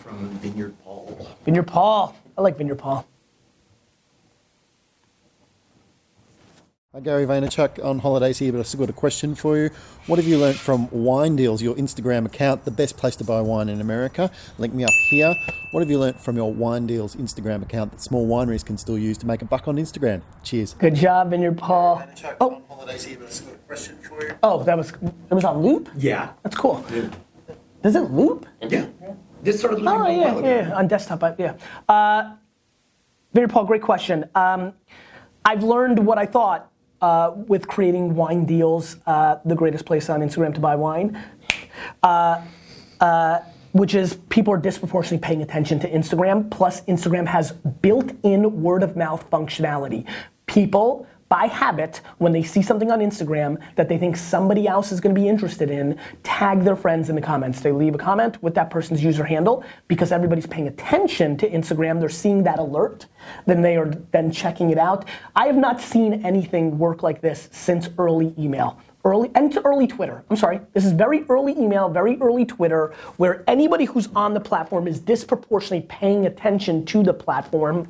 from 0.03 0.29
Vineyard 0.41 0.75
Paul. 0.83 1.27
Vineyard 1.43 1.67
Paul. 1.67 2.15
I 2.37 2.41
like 2.41 2.57
Vineyard 2.57 2.77
Paul. 2.77 3.07
Hi, 6.93 7.01
Gary 7.01 7.25
Vaynerchuk 7.25 7.83
on 7.83 7.99
holidays 7.99 8.37
here, 8.39 8.53
but 8.53 8.59
I've 8.59 8.67
still 8.67 8.79
got 8.79 8.89
a 8.89 8.93
question 8.93 9.35
for 9.35 9.57
you. 9.57 9.69
What 10.05 10.19
have 10.19 10.25
you 10.27 10.37
learnt 10.37 10.55
from 10.55 10.89
Wine 10.89 11.35
Deals, 11.35 11.61
your 11.61 11.75
Instagram 11.75 12.25
account, 12.25 12.63
the 12.63 12.71
best 12.71 12.95
place 12.95 13.17
to 13.17 13.25
buy 13.25 13.41
wine 13.41 13.67
in 13.67 13.81
America? 13.81 14.31
Link 14.57 14.73
me 14.73 14.85
up 14.85 14.93
here. 15.09 15.35
What 15.71 15.81
have 15.81 15.89
you 15.89 15.99
learnt 15.99 16.17
from 16.17 16.37
your 16.37 16.53
Wine 16.53 16.87
Deals 16.87 17.17
Instagram 17.17 17.61
account 17.61 17.91
that 17.91 17.99
small 17.99 18.25
wineries 18.25 18.63
can 18.65 18.77
still 18.77 18.97
use 18.97 19.17
to 19.17 19.27
make 19.27 19.41
a 19.41 19.45
buck 19.45 19.67
on 19.67 19.75
Instagram? 19.75 20.21
Cheers. 20.43 20.75
Good 20.75 20.95
job, 20.95 21.29
Vineyard 21.31 21.57
Paul. 21.57 22.01
Oh. 22.39 22.55
on 22.55 22.63
holidays 22.69 23.03
here, 23.03 23.17
but 23.17 23.25
I've 23.27 23.33
still 23.33 23.47
got 23.49 23.55
a 23.55 23.67
question 23.67 23.97
for 23.97 24.23
you. 24.23 24.35
Oh, 24.41 24.63
that 24.63 24.77
was 24.77 24.91
it 24.91 25.33
was 25.33 25.43
on 25.43 25.61
loop? 25.61 25.89
Yeah. 25.97 26.31
That's 26.43 26.55
cool. 26.55 26.85
Does 27.83 27.97
it 27.97 28.11
loop? 28.11 28.45
Yeah. 28.61 28.87
This 29.43 29.59
started 29.59 29.81
looking 29.81 30.01
Oh 30.01 30.05
a 30.05 30.11
yeah, 30.13 30.19
while 30.31 30.39
ago. 30.39 30.47
yeah, 30.47 30.73
on 30.73 30.87
desktop, 30.87 31.21
I, 31.21 31.35
yeah. 31.37 31.57
Uh, 31.89 32.35
Vinny 33.33 33.47
Paul, 33.47 33.65
great 33.65 33.81
question. 33.81 34.23
Um, 34.35 34.71
I've 35.43 35.63
learned 35.63 35.99
what 35.99 36.17
I 36.17 36.25
thought 36.25 36.71
uh, 37.01 37.31
with 37.47 37.67
creating 37.67 38.15
wine 38.15 38.45
deals, 38.45 38.97
uh, 39.05 39.37
the 39.45 39.55
greatest 39.55 39.85
place 39.85 40.09
on 40.09 40.21
Instagram 40.21 40.53
to 40.53 40.59
buy 40.59 40.75
wine, 40.75 41.21
uh, 42.03 42.41
uh, 42.99 43.39
which 43.71 43.93
is 43.95 44.15
people 44.29 44.53
are 44.53 44.57
disproportionately 44.57 45.25
paying 45.25 45.41
attention 45.41 45.79
to 45.79 45.89
Instagram. 45.89 46.49
Plus, 46.49 46.81
Instagram 46.81 47.27
has 47.27 47.51
built-in 47.51 48.61
word-of-mouth 48.61 49.29
functionality. 49.29 50.05
People 50.47 51.05
by 51.29 51.47
habit, 51.47 52.01
when 52.19 52.31
they 52.31 52.43
see 52.43 52.61
something 52.61 52.89
on 52.91 52.99
Instagram 52.99 53.57
that 53.75 53.89
they 53.89 53.97
think 53.97 54.15
somebody 54.15 54.67
else 54.67 54.91
is 54.91 55.01
going 55.01 55.13
to 55.13 55.19
be 55.19 55.27
interested 55.27 55.69
in, 55.69 55.97
tag 56.23 56.63
their 56.63 56.75
friends 56.75 57.09
in 57.09 57.15
the 57.15 57.21
comments. 57.21 57.59
They 57.59 57.71
leave 57.71 57.95
a 57.95 57.97
comment 57.97 58.41
with 58.41 58.55
that 58.55 58.69
person's 58.69 59.03
user 59.03 59.23
handle 59.25 59.63
because 59.87 60.11
everybody's 60.11 60.47
paying 60.47 60.67
attention 60.67 61.37
to 61.37 61.49
Instagram. 61.49 61.99
They're 61.99 62.09
seeing 62.09 62.43
that 62.43 62.59
alert, 62.59 63.07
then 63.45 63.61
they 63.61 63.75
are 63.75 63.91
then 64.11 64.31
checking 64.31 64.69
it 64.69 64.77
out. 64.77 65.05
I 65.35 65.47
have 65.47 65.57
not 65.57 65.81
seen 65.81 66.25
anything 66.25 66.77
work 66.77 67.03
like 67.03 67.21
this 67.21 67.49
since 67.51 67.89
early 67.97 68.33
email. 68.37 68.79
early 69.07 69.31
and 69.35 69.51
to 69.53 69.61
early 69.65 69.87
Twitter. 69.87 70.23
I'm 70.29 70.35
sorry. 70.35 70.59
This 70.73 70.85
is 70.85 70.91
very 70.91 71.23
early 71.29 71.53
email, 71.57 71.89
very 71.89 72.17
early 72.21 72.45
Twitter, 72.45 72.93
where 73.17 73.43
anybody 73.47 73.85
who's 73.85 74.09
on 74.15 74.33
the 74.33 74.39
platform 74.39 74.87
is 74.87 74.99
disproportionately 74.99 75.87
paying 75.87 76.25
attention 76.25 76.85
to 76.87 77.03
the 77.03 77.13
platform 77.13 77.87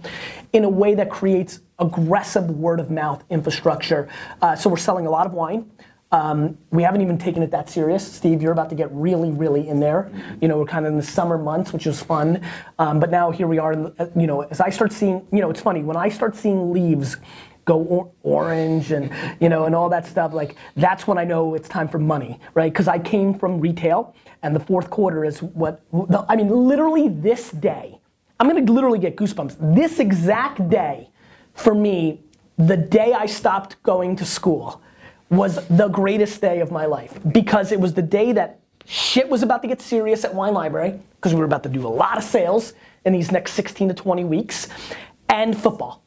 in 0.53 0.63
a 0.63 0.69
way 0.69 0.95
that 0.95 1.09
creates 1.09 1.61
aggressive 1.79 2.49
word 2.49 2.79
of 2.79 2.89
mouth 2.89 3.23
infrastructure. 3.29 4.07
Uh, 4.41 4.55
so 4.55 4.69
we're 4.69 4.77
selling 4.77 5.05
a 5.05 5.09
lot 5.09 5.25
of 5.25 5.33
wine. 5.33 5.69
Um, 6.11 6.57
we 6.71 6.83
haven't 6.83 7.01
even 7.01 7.17
taken 7.17 7.43
it 7.43 7.51
that 7.51 7.69
serious. 7.69 8.09
Steve, 8.09 8.41
you're 8.41 8.53
about 8.53 8.69
to 8.69 8.75
get 8.75 8.89
really, 8.93 9.31
really 9.31 9.67
in 9.67 9.79
there. 9.81 10.09
You 10.41 10.47
know, 10.47 10.57
we're 10.57 10.65
kind 10.65 10.85
of 10.85 10.93
in 10.93 10.97
the 10.97 11.03
summer 11.05 11.37
months, 11.37 11.73
which 11.73 11.85
was 11.85 12.01
fun. 12.01 12.41
Um, 12.79 12.99
but 12.99 13.11
now 13.11 13.29
here 13.29 13.47
we 13.47 13.59
are, 13.59 13.73
in 13.73 13.83
the, 13.83 13.93
uh, 13.99 14.07
you 14.15 14.25
know, 14.25 14.41
as 14.43 14.61
I 14.61 14.69
start 14.69 14.93
seeing, 14.93 15.27
you 15.33 15.41
know, 15.41 15.49
it's 15.49 15.59
funny, 15.59 15.83
when 15.83 15.97
I 15.97 16.07
start 16.07 16.35
seeing 16.35 16.71
leaves 16.71 17.17
go 17.65 17.79
or- 17.81 18.11
orange 18.23 18.93
and, 18.93 19.11
you 19.41 19.49
know, 19.49 19.65
and 19.65 19.75
all 19.75 19.89
that 19.89 20.05
stuff, 20.05 20.33
like, 20.33 20.55
that's 20.77 21.05
when 21.05 21.17
I 21.17 21.25
know 21.25 21.53
it's 21.55 21.67
time 21.67 21.89
for 21.89 21.99
money, 21.99 22.39
right? 22.53 22.71
Because 22.71 22.87
I 22.87 22.99
came 22.99 23.33
from 23.33 23.59
retail, 23.59 24.15
and 24.41 24.55
the 24.55 24.61
fourth 24.61 24.89
quarter 24.89 25.25
is 25.25 25.43
what, 25.43 25.81
I 26.29 26.37
mean, 26.37 26.49
literally 26.49 27.09
this 27.09 27.51
day, 27.51 27.99
I'm 28.39 28.47
gonna 28.47 28.71
literally 28.71 28.99
get 28.99 29.17
goosebumps. 29.17 29.75
This 29.75 29.99
exact 29.99 30.69
day, 30.69 31.09
for 31.57 31.75
me, 31.75 32.21
the 32.57 32.77
day 32.77 33.13
I 33.13 33.25
stopped 33.25 33.81
going 33.83 34.15
to 34.15 34.25
school, 34.25 34.81
was 35.29 35.67
the 35.67 35.89
greatest 35.89 36.39
day 36.41 36.59
of 36.61 36.71
my 36.71 36.85
life 36.85 37.19
because 37.31 37.71
it 37.71 37.79
was 37.79 37.93
the 37.93 38.01
day 38.01 38.31
that 38.31 38.59
shit 38.85 39.27
was 39.27 39.43
about 39.43 39.61
to 39.61 39.67
get 39.67 39.81
serious 39.81 40.23
at 40.23 40.33
Wine 40.33 40.53
Library 40.53 40.97
because 41.17 41.33
we 41.33 41.39
were 41.39 41.45
about 41.45 41.63
to 41.63 41.69
do 41.69 41.85
a 41.85 41.89
lot 41.89 42.17
of 42.17 42.23
sales 42.23 42.73
in 43.03 43.11
these 43.11 43.31
next 43.31 43.53
16 43.53 43.89
to 43.89 43.93
20 43.93 44.23
weeks 44.23 44.69
and 45.27 45.57
football 45.57 46.03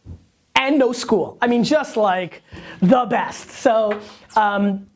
and 0.57 0.79
no 0.79 0.93
school. 0.93 1.37
I 1.43 1.47
mean, 1.47 1.65
just 1.65 1.97
like 1.97 2.43
the 2.81 3.05
best. 3.05 3.51
So, 3.51 4.01
um, 4.37 4.87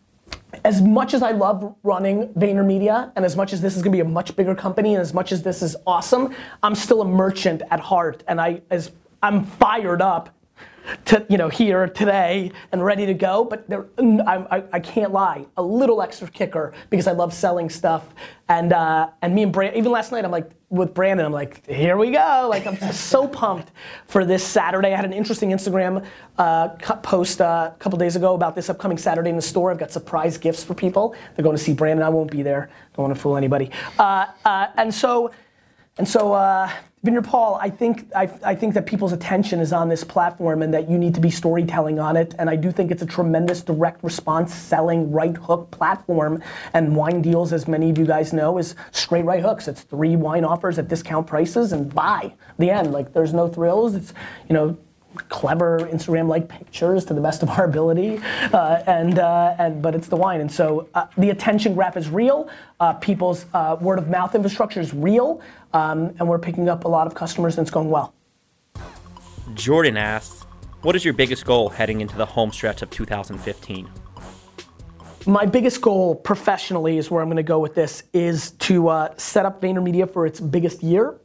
as 0.64 0.80
much 0.80 1.14
as 1.14 1.22
I 1.22 1.32
love 1.32 1.74
running 1.82 2.28
VaynerMedia, 2.34 3.12
and 3.16 3.24
as 3.24 3.36
much 3.36 3.52
as 3.52 3.60
this 3.60 3.76
is 3.76 3.82
gonna 3.82 3.92
be 3.92 4.00
a 4.00 4.04
much 4.04 4.36
bigger 4.36 4.54
company, 4.54 4.94
and 4.94 5.02
as 5.02 5.12
much 5.12 5.32
as 5.32 5.42
this 5.42 5.62
is 5.62 5.76
awesome, 5.86 6.34
I'm 6.62 6.74
still 6.74 7.02
a 7.02 7.04
merchant 7.04 7.62
at 7.70 7.80
heart, 7.80 8.22
and 8.28 8.40
I 8.40 8.62
as 8.70 8.92
I'm 9.22 9.44
fired 9.44 10.00
up 10.00 10.34
to 11.06 11.24
you 11.28 11.38
know 11.38 11.48
here 11.48 11.86
today 11.88 12.52
and 12.72 12.84
ready 12.84 13.06
to 13.06 13.14
go 13.14 13.44
but 13.44 13.68
there, 13.68 13.86
I, 13.98 14.62
I, 14.72 14.80
can't 14.80 15.12
lie 15.12 15.46
a 15.56 15.62
little 15.62 16.02
extra 16.02 16.28
kicker 16.28 16.72
because 16.90 17.06
I 17.06 17.12
love 17.12 17.32
selling 17.32 17.70
stuff. 17.70 18.06
And 18.48 18.72
uh, 18.72 19.08
and 19.22 19.34
me 19.34 19.44
and 19.44 19.52
Brandon 19.52 19.78
even 19.78 19.90
last 19.90 20.12
night 20.12 20.24
I'm 20.24 20.30
like 20.30 20.50
with 20.68 20.92
Brandon 20.92 21.26
I'm 21.26 21.32
like 21.32 21.66
here 21.66 21.96
we 21.96 22.10
go. 22.10 22.46
Like 22.50 22.66
I'm 22.66 22.92
so 22.92 23.26
pumped 23.40 23.70
for 24.06 24.24
this 24.24 24.44
Saturday. 24.44 24.92
I 24.92 24.96
had 24.96 25.04
an 25.04 25.12
interesting 25.12 25.50
Instagram 25.50 26.04
uh, 26.38 26.68
post 26.68 27.40
uh, 27.40 27.70
a 27.74 27.78
couple 27.78 27.98
days 27.98 28.16
ago 28.16 28.34
about 28.34 28.54
this 28.54 28.68
upcoming 28.68 28.98
Saturday 28.98 29.30
in 29.30 29.36
the 29.36 29.42
store. 29.42 29.70
I've 29.70 29.78
got 29.78 29.90
surprise 29.90 30.36
gifts 30.36 30.62
for 30.62 30.74
people. 30.74 31.14
They're 31.34 31.44
going 31.44 31.56
to 31.56 31.62
see 31.62 31.74
Brandon. 31.74 32.04
I 32.04 32.10
won't 32.10 32.30
be 32.30 32.42
there. 32.42 32.68
Don't 32.94 33.04
want 33.04 33.14
to 33.14 33.20
fool 33.20 33.36
anybody. 33.36 33.70
Uh, 33.98 34.26
uh, 34.44 34.66
and 34.76 34.92
so 34.92 35.30
and 35.96 36.08
so, 36.08 36.32
uh, 36.32 36.70
Vineyard 37.04 37.26
Paul, 37.26 37.58
I 37.60 37.68
think 37.68 38.10
I, 38.16 38.30
I, 38.42 38.54
think 38.54 38.72
that 38.72 38.86
people's 38.86 39.12
attention 39.12 39.60
is 39.60 39.74
on 39.74 39.90
this 39.90 40.02
platform, 40.02 40.62
and 40.62 40.72
that 40.72 40.88
you 40.88 40.96
need 40.96 41.14
to 41.14 41.20
be 41.20 41.30
storytelling 41.30 41.98
on 42.00 42.16
it. 42.16 42.34
And 42.38 42.48
I 42.48 42.56
do 42.56 42.72
think 42.72 42.90
it's 42.90 43.02
a 43.02 43.06
tremendous 43.06 43.60
direct 43.60 44.02
response 44.02 44.54
selling 44.54 45.12
right 45.12 45.36
hook 45.36 45.70
platform. 45.70 46.42
And 46.72 46.96
wine 46.96 47.20
deals, 47.20 47.52
as 47.52 47.68
many 47.68 47.90
of 47.90 47.98
you 47.98 48.06
guys 48.06 48.32
know, 48.32 48.56
is 48.56 48.74
straight 48.90 49.26
right 49.26 49.42
hooks. 49.42 49.68
It's 49.68 49.82
three 49.82 50.16
wine 50.16 50.46
offers 50.46 50.78
at 50.78 50.88
discount 50.88 51.26
prices, 51.26 51.72
and 51.72 51.94
buy 51.94 52.32
the 52.58 52.70
end. 52.70 52.92
Like 52.92 53.12
there's 53.12 53.34
no 53.34 53.48
thrills. 53.48 53.94
It's 53.94 54.14
you 54.48 54.54
know 54.54 54.78
clever 55.28 55.80
Instagram-like 55.80 56.48
pictures 56.48 57.04
to 57.06 57.14
the 57.14 57.20
best 57.20 57.42
of 57.42 57.50
our 57.50 57.64
ability, 57.64 58.20
uh, 58.52 58.82
and 58.86 59.18
uh, 59.18 59.54
and 59.58 59.82
but 59.82 59.94
it's 59.94 60.08
the 60.08 60.16
wine, 60.16 60.40
and 60.40 60.50
so 60.50 60.88
uh, 60.94 61.06
the 61.18 61.30
attention 61.30 61.74
graph 61.74 61.96
is 61.96 62.08
real. 62.08 62.48
Uh, 62.80 62.92
people's 62.94 63.46
uh, 63.54 63.76
word 63.80 63.98
of 63.98 64.08
mouth 64.08 64.34
infrastructure 64.34 64.80
is 64.80 64.92
real, 64.92 65.40
um, 65.72 66.14
and 66.18 66.28
we're 66.28 66.38
picking 66.38 66.68
up 66.68 66.84
a 66.84 66.88
lot 66.88 67.06
of 67.06 67.14
customers, 67.14 67.56
and 67.58 67.64
it's 67.66 67.70
going 67.70 67.90
well. 67.90 68.14
Jordan 69.54 69.96
asks, 69.96 70.42
"What 70.82 70.96
is 70.96 71.04
your 71.04 71.14
biggest 71.14 71.44
goal 71.44 71.68
heading 71.68 72.00
into 72.00 72.16
the 72.16 72.26
home 72.26 72.52
stretch 72.52 72.82
of 72.82 72.90
2015?" 72.90 73.88
My 75.26 75.46
biggest 75.46 75.80
goal 75.80 76.14
professionally 76.14 76.98
is 76.98 77.10
where 77.10 77.22
I'm 77.22 77.28
going 77.28 77.38
to 77.38 77.42
go 77.42 77.58
with 77.58 77.74
this 77.74 78.02
is 78.12 78.50
to 78.52 78.88
uh, 78.88 79.14
set 79.16 79.46
up 79.46 79.62
VaynerMedia 79.62 80.12
for 80.12 80.26
its 80.26 80.38
biggest 80.38 80.82
year, 80.82 81.18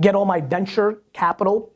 get 0.00 0.14
all 0.14 0.26
my 0.26 0.42
venture 0.42 1.00
capital 1.14 1.72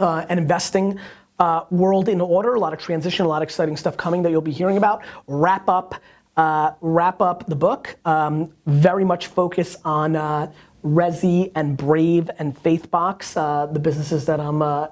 and 0.00 0.38
investing 0.38 0.98
uh, 1.42 1.64
world 1.70 2.08
in 2.08 2.20
order. 2.20 2.54
A 2.54 2.60
lot 2.60 2.72
of 2.72 2.78
transition, 2.78 3.26
a 3.26 3.28
lot 3.28 3.42
of 3.42 3.46
exciting 3.48 3.76
stuff 3.76 3.96
coming 3.96 4.22
that 4.22 4.30
you'll 4.30 4.40
be 4.40 4.52
hearing 4.52 4.76
about. 4.76 5.02
Wrap 5.26 5.68
up, 5.68 5.96
uh, 6.36 6.72
wrap 6.80 7.20
up 7.20 7.46
the 7.46 7.56
book. 7.56 7.96
Um, 8.04 8.52
very 8.66 9.04
much 9.04 9.26
focus 9.26 9.76
on 9.84 10.14
uh, 10.14 10.52
Resy 10.84 11.50
and 11.56 11.76
Brave 11.76 12.30
and 12.38 12.56
Faithbox, 12.56 13.36
uh, 13.36 13.66
the 13.66 13.80
businesses 13.80 14.24
that 14.26 14.38
I'm 14.38 14.62
uh, 14.62 14.88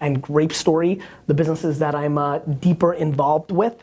and 0.00 0.20
Grape 0.20 0.52
Story, 0.52 1.00
the 1.26 1.34
businesses 1.34 1.78
that 1.78 1.94
I'm 1.94 2.18
uh, 2.18 2.38
deeper 2.38 2.92
involved 2.92 3.50
with. 3.50 3.82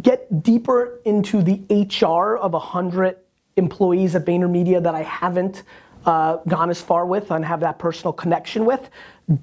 get 0.00 0.42
deeper 0.42 1.00
into 1.04 1.42
the 1.42 1.60
HR 1.68 2.38
of 2.38 2.54
a 2.54 2.58
hundred 2.58 3.18
employees 3.56 4.14
at 4.14 4.24
VaynerMedia 4.24 4.82
that 4.82 4.94
I 4.94 5.02
haven't 5.02 5.64
uh, 6.06 6.38
gone 6.48 6.70
as 6.70 6.80
far 6.80 7.06
with 7.06 7.30
and 7.30 7.44
have 7.44 7.60
that 7.60 7.78
personal 7.78 8.12
connection 8.12 8.64
with, 8.64 8.90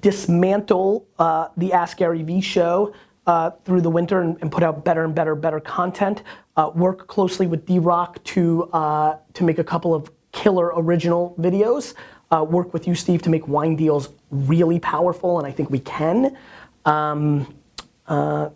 dismantle 0.00 1.06
uh, 1.18 1.48
the 1.56 1.72
Ask 1.72 1.96
Gary 1.96 2.22
Vee 2.22 2.40
show 2.40 2.94
uh, 3.26 3.50
through 3.64 3.80
the 3.80 3.90
winter 3.90 4.20
and, 4.20 4.36
and, 4.40 4.50
put 4.50 4.62
out 4.62 4.84
better 4.84 5.04
and 5.04 5.14
better, 5.14 5.34
better 5.34 5.60
content. 5.60 6.22
Uh, 6.56 6.70
work 6.74 7.06
closely 7.06 7.46
with 7.46 7.64
D-Rock 7.66 8.22
to 8.24 8.64
uh, 8.72 9.16
to 9.34 9.44
make 9.44 9.58
a 9.58 9.64
couple 9.64 9.94
of 9.94 10.10
killer 10.32 10.72
original 10.74 11.34
videos. 11.38 11.94
Uh, 12.30 12.44
work 12.44 12.72
with 12.72 12.86
you, 12.86 12.94
Steve, 12.94 13.22
to 13.22 13.30
make 13.30 13.46
wine 13.46 13.76
deals 13.76 14.10
really 14.30 14.78
powerful, 14.78 15.38
and 15.38 15.46
I 15.46 15.50
think 15.50 15.70
we 15.70 15.80
can. 15.80 16.36
Um, 16.84 17.54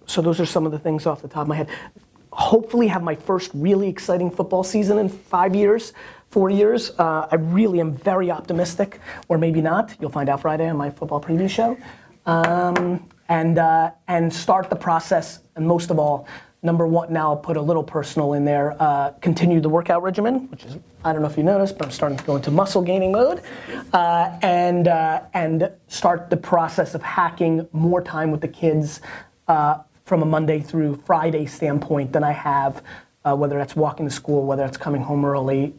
so 0.06 0.20
those 0.20 0.40
are 0.40 0.46
some 0.46 0.66
of 0.66 0.72
the 0.72 0.78
things 0.78 1.06
off 1.06 1.22
the 1.22 1.28
top 1.28 1.42
of 1.42 1.48
my 1.48 1.56
head. 1.56 1.68
Hopefully, 2.32 2.88
have 2.88 3.02
my 3.02 3.14
first 3.14 3.50
really 3.54 3.88
exciting 3.88 4.30
football 4.30 4.64
season 4.64 4.98
in 4.98 5.08
five 5.08 5.54
years 5.54 5.92
four 6.34 6.50
years. 6.50 6.90
Uh, 6.98 7.28
I 7.30 7.36
really 7.36 7.78
am 7.78 7.92
very 7.92 8.28
optimistic, 8.28 8.98
or 9.28 9.38
maybe 9.38 9.62
not. 9.62 9.94
You'll 10.00 10.10
find 10.10 10.28
out 10.28 10.40
Friday 10.40 10.68
on 10.68 10.76
my 10.76 10.90
football 10.90 11.20
preview 11.20 11.48
show. 11.48 11.78
Um, 12.26 13.08
and, 13.28 13.56
uh, 13.56 13.92
and 14.08 14.32
start 14.32 14.68
the 14.68 14.74
process, 14.76 15.38
and 15.54 15.64
most 15.64 15.90
of 15.92 15.98
all, 16.00 16.26
number 16.64 16.88
one, 16.88 17.12
now 17.12 17.30
I'll 17.30 17.36
put 17.36 17.56
a 17.56 17.60
little 17.60 17.84
personal 17.84 18.32
in 18.32 18.44
there, 18.44 18.74
uh, 18.82 19.10
continue 19.20 19.60
the 19.60 19.68
workout 19.68 20.02
regimen, 20.02 20.50
which 20.50 20.64
is, 20.64 20.76
I 21.04 21.12
don't 21.12 21.22
know 21.22 21.28
if 21.28 21.36
you 21.36 21.44
noticed, 21.44 21.78
but 21.78 21.84
I'm 21.86 21.92
starting 21.92 22.18
to 22.18 22.24
go 22.24 22.34
into 22.34 22.50
muscle 22.50 22.82
gaining 22.82 23.12
mode, 23.12 23.40
uh, 23.92 24.36
and, 24.42 24.88
uh, 24.88 25.22
and 25.34 25.70
start 25.86 26.30
the 26.30 26.36
process 26.36 26.96
of 26.96 27.02
hacking 27.02 27.68
more 27.70 28.02
time 28.02 28.32
with 28.32 28.40
the 28.40 28.48
kids 28.48 29.00
uh, 29.46 29.78
from 30.04 30.22
a 30.22 30.26
Monday 30.26 30.60
through 30.60 31.00
Friday 31.06 31.46
standpoint 31.46 32.12
than 32.12 32.24
I 32.24 32.32
have, 32.32 32.82
uh, 33.24 33.36
whether 33.36 33.56
that's 33.56 33.76
walking 33.76 34.08
to 34.08 34.12
school, 34.12 34.44
whether 34.44 34.64
it's 34.64 34.76
coming 34.76 35.00
home 35.00 35.24
early, 35.24 35.74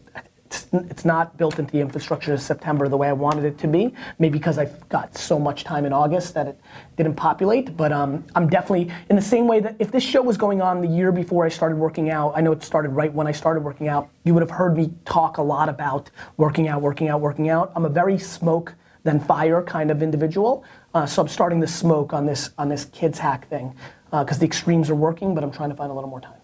it's, 0.45 1.05
not 1.05 1.37
built 1.37 1.59
into 1.59 1.71
the 1.71 1.79
infrastructure 1.79 2.33
of 2.33 2.41
September 2.41 2.87
the 2.87 2.97
way 2.97 3.07
I 3.07 3.13
wanted 3.13 3.45
it 3.45 3.57
to 3.59 3.67
be. 3.67 3.93
Maybe 4.19 4.37
because 4.37 4.57
I've 4.57 4.87
got 4.89 5.15
so 5.17 5.37
much 5.39 5.63
time 5.63 5.85
in 5.85 5.93
August 5.93 6.33
that 6.33 6.47
it 6.47 6.59
didn't 6.97 7.15
populate. 7.15 7.75
But 7.75 7.91
um, 7.91 8.23
I'm 8.35 8.47
definitely 8.47 8.91
in 9.09 9.15
the 9.15 9.21
same 9.21 9.47
way 9.47 9.59
that 9.59 9.75
if 9.79 9.91
this 9.91 10.03
show 10.03 10.21
was 10.21 10.37
going 10.37 10.61
on 10.61 10.81
the 10.81 10.87
year 10.87 11.11
before 11.11 11.45
I 11.45 11.49
started 11.49 11.77
working 11.77 12.09
out, 12.09 12.33
I 12.35 12.41
know 12.41 12.51
it 12.51 12.63
started 12.63 12.89
right 12.89 13.13
when 13.13 13.27
I 13.27 13.31
started 13.31 13.61
working 13.61 13.87
out. 13.87 14.09
You 14.23 14.33
would 14.33 14.41
have 14.41 14.51
heard 14.51 14.77
me 14.77 14.93
talk 15.05 15.37
a 15.37 15.43
lot 15.43 15.69
about 15.69 16.09
working 16.37 16.67
out, 16.67 16.81
working 16.81 17.09
out, 17.09 17.21
working 17.21 17.49
out. 17.49 17.71
I'm 17.75 17.85
a 17.85 17.89
very 17.89 18.17
smoke 18.17 18.73
then 19.03 19.19
fire 19.19 19.61
kind 19.61 19.91
of 19.91 20.01
individual. 20.01 20.65
Uh, 20.95 21.05
so 21.05 21.21
I'm 21.21 21.27
starting 21.27 21.61
to 21.61 21.67
smoke 21.67 22.11
on 22.11 22.25
this 22.25 22.49
on 22.57 22.69
this 22.69 22.85
kids 22.85 23.19
hack 23.19 23.47
thing 23.49 23.75
because 24.09 24.37
uh, 24.37 24.39
the 24.39 24.45
extremes 24.45 24.89
are 24.89 24.95
working, 24.95 25.35
but 25.35 25.43
I'm 25.43 25.51
trying 25.51 25.69
to 25.69 25.75
find 25.75 25.91
a 25.91 25.93
little 25.93 26.09
more 26.09 26.21
time. 26.21 26.39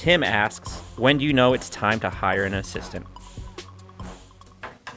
Tim 0.00 0.22
asks, 0.22 0.78
when 0.96 1.18
do 1.18 1.26
you 1.26 1.34
know 1.34 1.52
it's 1.52 1.68
time 1.68 2.00
to 2.00 2.08
hire 2.08 2.44
an 2.44 2.54
assistant? 2.54 3.06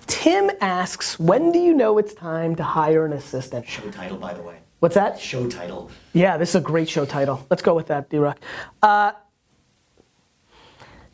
Tim 0.07 0.49
asks, 0.61 1.19
when 1.19 1.51
do 1.51 1.59
you 1.59 1.73
know 1.73 1.97
it's 1.97 2.13
time 2.13 2.55
to 2.55 2.63
hire 2.63 3.05
an 3.05 3.11
assistant? 3.11 3.67
Show 3.67 3.91
title, 3.91 4.15
by 4.17 4.33
the 4.33 4.41
way. 4.41 4.59
What's 4.79 4.95
that? 4.95 5.19
Show 5.19 5.49
title. 5.49 5.91
Yeah, 6.13 6.37
this 6.37 6.51
is 6.51 6.55
a 6.55 6.61
great 6.61 6.87
show 6.87 7.03
title. 7.03 7.45
Let's 7.49 7.61
go 7.61 7.75
with 7.75 7.87
that, 7.87 8.09
D-Rock. 8.09 8.39
Uh, 8.81 9.11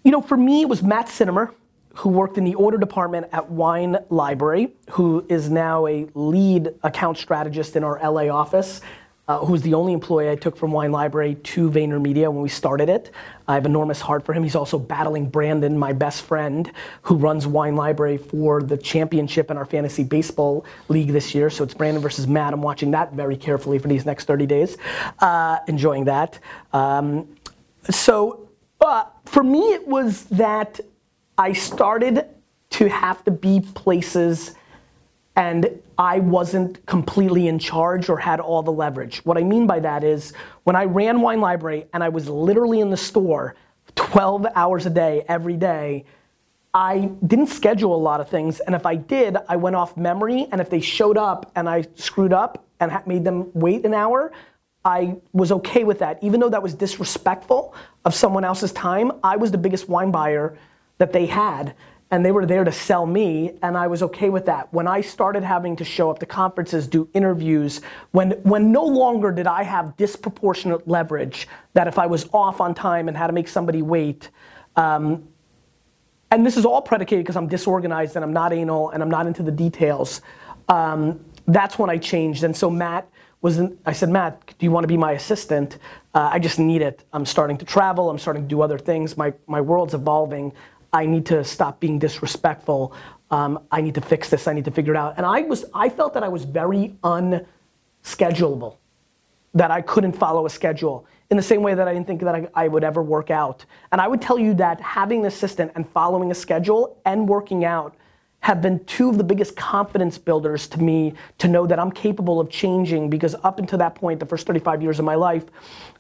you 0.03 0.11
know, 0.11 0.21
for 0.21 0.37
me, 0.37 0.61
it 0.61 0.69
was 0.69 0.83
Matt 0.83 1.07
Sinnemer, 1.07 1.51
who 1.95 2.09
worked 2.09 2.37
in 2.37 2.43
the 2.43 2.53
order 2.53 2.77
department 2.77 3.25
at 3.31 3.49
Wine 3.49 3.97
Library, 4.11 4.71
who 4.91 5.25
is 5.29 5.49
now 5.49 5.87
a 5.87 6.07
lead 6.13 6.75
account 6.83 7.17
strategist 7.17 7.75
in 7.75 7.83
our 7.83 7.99
LA 8.07 8.27
office. 8.27 8.81
Uh, 9.29 9.45
who's 9.45 9.61
the 9.61 9.75
only 9.75 9.93
employee 9.93 10.27
I 10.27 10.35
took 10.35 10.57
from 10.57 10.71
Wine 10.71 10.91
Library 10.91 11.35
to 11.35 11.69
VaynerMedia 11.69 12.33
when 12.33 12.41
we 12.41 12.49
started 12.49 12.89
it. 12.89 13.11
I 13.47 13.53
have 13.53 13.67
enormous 13.67 14.01
heart 14.01 14.25
for 14.25 14.33
him. 14.33 14.41
He's 14.41 14.55
also 14.55 14.79
battling 14.79 15.29
Brandon, 15.29 15.77
my 15.77 15.93
best 15.93 16.23
friend, 16.23 16.71
who 17.03 17.13
runs 17.15 17.45
Wine 17.45 17.75
Library 17.75 18.17
for 18.17 18.63
the 18.63 18.75
championship 18.75 19.51
in 19.51 19.57
our 19.57 19.65
fantasy 19.65 20.03
baseball 20.03 20.65
league 20.87 21.13
this 21.13 21.35
year. 21.35 21.51
So 21.51 21.63
it's 21.63 21.75
Brandon 21.75 22.01
versus 22.01 22.25
Matt. 22.25 22.53
I'm 22.53 22.63
watching 22.63 22.89
that 22.91 23.13
very 23.13 23.37
carefully 23.37 23.77
for 23.77 23.87
these 23.87 24.03
next 24.03 24.25
30 24.25 24.47
days, 24.47 24.77
uh, 25.19 25.59
enjoying 25.67 26.05
that. 26.05 26.39
Um, 26.73 27.27
so 27.87 28.49
uh, 28.81 29.05
for 29.25 29.43
me, 29.43 29.73
it 29.73 29.87
was 29.87 30.23
that 30.25 30.79
I 31.37 31.53
started 31.53 32.25
to 32.71 32.89
have 32.89 33.23
to 33.25 33.31
be 33.31 33.59
places 33.75 34.55
and 35.39 35.81
I 35.97 36.19
wasn't 36.19 36.85
completely 36.85 37.47
in 37.47 37.59
charge 37.59 38.09
or 38.09 38.17
had 38.17 38.41
all 38.41 38.61
the 38.61 38.73
leverage. 38.73 39.19
What 39.19 39.37
I 39.37 39.43
mean 39.43 39.67
by 39.67 39.79
that 39.79 40.03
is 40.03 40.33
when 40.65 40.75
I 40.75 40.83
ran 40.83 41.21
Wine 41.21 41.39
Library 41.39 41.85
and 41.93 42.03
I 42.03 42.09
was 42.09 42.27
literally 42.27 42.81
in 42.81 42.89
the 42.89 42.97
store 42.97 43.55
12 43.95 44.47
hours 44.53 44.85
a 44.85 44.89
day, 44.89 45.23
every 45.29 45.55
day, 45.55 46.03
I 46.73 47.11
didn't 47.25 47.47
schedule 47.47 47.95
a 47.95 47.97
lot 47.97 48.19
of 48.19 48.27
things. 48.27 48.59
And 48.59 48.75
if 48.75 48.85
I 48.85 48.95
did, 48.95 49.37
I 49.47 49.55
went 49.55 49.77
off 49.77 49.95
memory. 49.95 50.45
And 50.51 50.59
if 50.59 50.69
they 50.69 50.81
showed 50.81 51.17
up 51.17 51.49
and 51.55 51.69
I 51.69 51.85
screwed 51.95 52.33
up 52.33 52.65
and 52.81 52.91
made 53.05 53.23
them 53.23 53.49
wait 53.53 53.85
an 53.85 53.93
hour, 53.93 54.33
I 54.83 55.15
was 55.31 55.53
okay 55.53 55.85
with 55.85 55.99
that. 55.99 56.21
Even 56.21 56.41
though 56.41 56.49
that 56.49 56.61
was 56.61 56.73
disrespectful 56.73 57.73
of 58.03 58.13
someone 58.13 58.43
else's 58.43 58.73
time, 58.73 59.13
I 59.23 59.37
was 59.37 59.51
the 59.51 59.57
biggest 59.57 59.87
wine 59.87 60.11
buyer 60.11 60.57
that 60.97 61.13
they 61.13 61.27
had 61.27 61.75
and 62.11 62.25
they 62.25 62.31
were 62.31 62.45
there 62.45 62.63
to 62.63 62.71
sell 62.71 63.05
me 63.05 63.53
and 63.61 63.77
i 63.77 63.87
was 63.87 64.01
okay 64.01 64.29
with 64.29 64.45
that. 64.45 64.71
When 64.73 64.87
i 64.87 65.01
started 65.01 65.43
having 65.43 65.75
to 65.77 65.83
show 65.83 66.09
up 66.09 66.19
to 66.19 66.25
conferences 66.25 66.87
do 66.87 67.07
interviews 67.13 67.81
when 68.11 68.31
when 68.43 68.71
no 68.71 68.85
longer 68.85 69.31
did 69.31 69.47
i 69.47 69.63
have 69.63 69.95
disproportionate 69.97 70.87
leverage 70.87 71.47
that 71.73 71.87
if 71.87 71.99
i 71.99 72.05
was 72.05 72.27
off 72.33 72.61
on 72.61 72.73
time 72.73 73.07
and 73.07 73.17
had 73.17 73.27
to 73.27 73.33
make 73.33 73.47
somebody 73.47 73.81
wait 73.81 74.29
um, 74.75 75.27
and 76.31 76.45
this 76.45 76.57
is 76.57 76.65
all 76.65 76.81
predicated 76.81 77.23
because 77.23 77.35
i'm 77.35 77.47
disorganized 77.47 78.15
and 78.15 78.23
i'm 78.25 78.33
not 78.33 78.53
anal 78.53 78.89
and 78.89 79.03
i'm 79.03 79.09
not 79.11 79.27
into 79.27 79.43
the 79.43 79.51
details 79.51 80.21
um, 80.67 81.19
that's 81.47 81.79
when 81.79 81.89
i 81.89 81.97
changed. 81.97 82.43
And 82.43 82.55
so 82.55 82.69
matt 82.69 83.09
was 83.41 83.57
in, 83.57 83.77
i 83.85 83.93
said 83.93 84.09
matt 84.09 84.53
do 84.57 84.65
you 84.65 84.71
want 84.71 84.83
to 84.83 84.87
be 84.87 84.97
my 84.97 85.13
assistant? 85.13 85.77
Uh, 86.13 86.29
i 86.31 86.39
just 86.39 86.59
need 86.59 86.81
it. 86.81 87.03
I'm 87.13 87.25
starting 87.25 87.57
to 87.57 87.65
travel. 87.65 88.09
I'm 88.09 88.19
starting 88.19 88.43
to 88.43 88.49
do 88.49 88.61
other 88.61 88.79
things. 88.79 89.17
My, 89.17 89.33
my 89.47 89.61
world's 89.61 89.93
evolving 89.93 90.53
I 90.91 91.05
need 91.05 91.25
to 91.27 91.43
stop 91.43 91.79
being 91.79 91.99
disrespectful. 91.99 92.93
Um, 93.31 93.59
I 93.71 93.81
need 93.81 93.95
to 93.95 94.01
fix 94.01 94.29
this. 94.29 94.47
I 94.47 94.53
need 94.53 94.65
to 94.65 94.71
figure 94.71 94.93
it 94.93 94.97
out. 94.97 95.15
And 95.17 95.25
I 95.25 95.41
was, 95.41 95.65
I 95.73 95.89
felt 95.89 96.13
that 96.15 96.23
I 96.23 96.27
was 96.27 96.45
very 96.45 96.95
unschedulable, 97.03 98.77
that 99.53 99.71
I 99.71 99.81
couldn't 99.81 100.13
follow 100.13 100.45
a 100.45 100.49
schedule 100.49 101.05
in 101.29 101.37
the 101.37 101.43
same 101.43 101.61
way 101.61 101.75
that 101.75 101.87
I 101.87 101.93
didn't 101.93 102.07
think 102.07 102.21
that 102.21 102.35
I, 102.35 102.47
I 102.55 102.67
would 102.67 102.83
ever 102.83 103.03
work 103.03 103.29
out. 103.29 103.65
And 103.91 104.01
I 104.01 104.07
would 104.07 104.21
tell 104.21 104.39
you 104.39 104.53
that 104.55 104.81
having 104.81 105.21
an 105.21 105.25
assistant 105.27 105.71
and 105.75 105.87
following 105.89 106.31
a 106.31 106.35
schedule 106.35 106.99
and 107.05 107.27
working 107.27 107.65
out 107.65 107.95
have 108.41 108.61
been 108.61 108.83
two 108.85 109.09
of 109.09 109.17
the 109.17 109.23
biggest 109.23 109.55
confidence 109.55 110.17
builders 110.17 110.67
to 110.69 110.81
me 110.81 111.13
to 111.37 111.47
know 111.47 111.67
that 111.67 111.77
I'm 111.77 111.91
capable 111.91 112.39
of 112.39 112.49
changing 112.49 113.09
because 113.09 113.35
up 113.43 113.59
until 113.59 113.77
that 113.79 113.95
point, 113.95 114.19
the 114.19 114.25
first 114.25 114.47
35 114.47 114.81
years 114.81 114.97
of 114.97 115.05
my 115.05 115.15
life, 115.15 115.43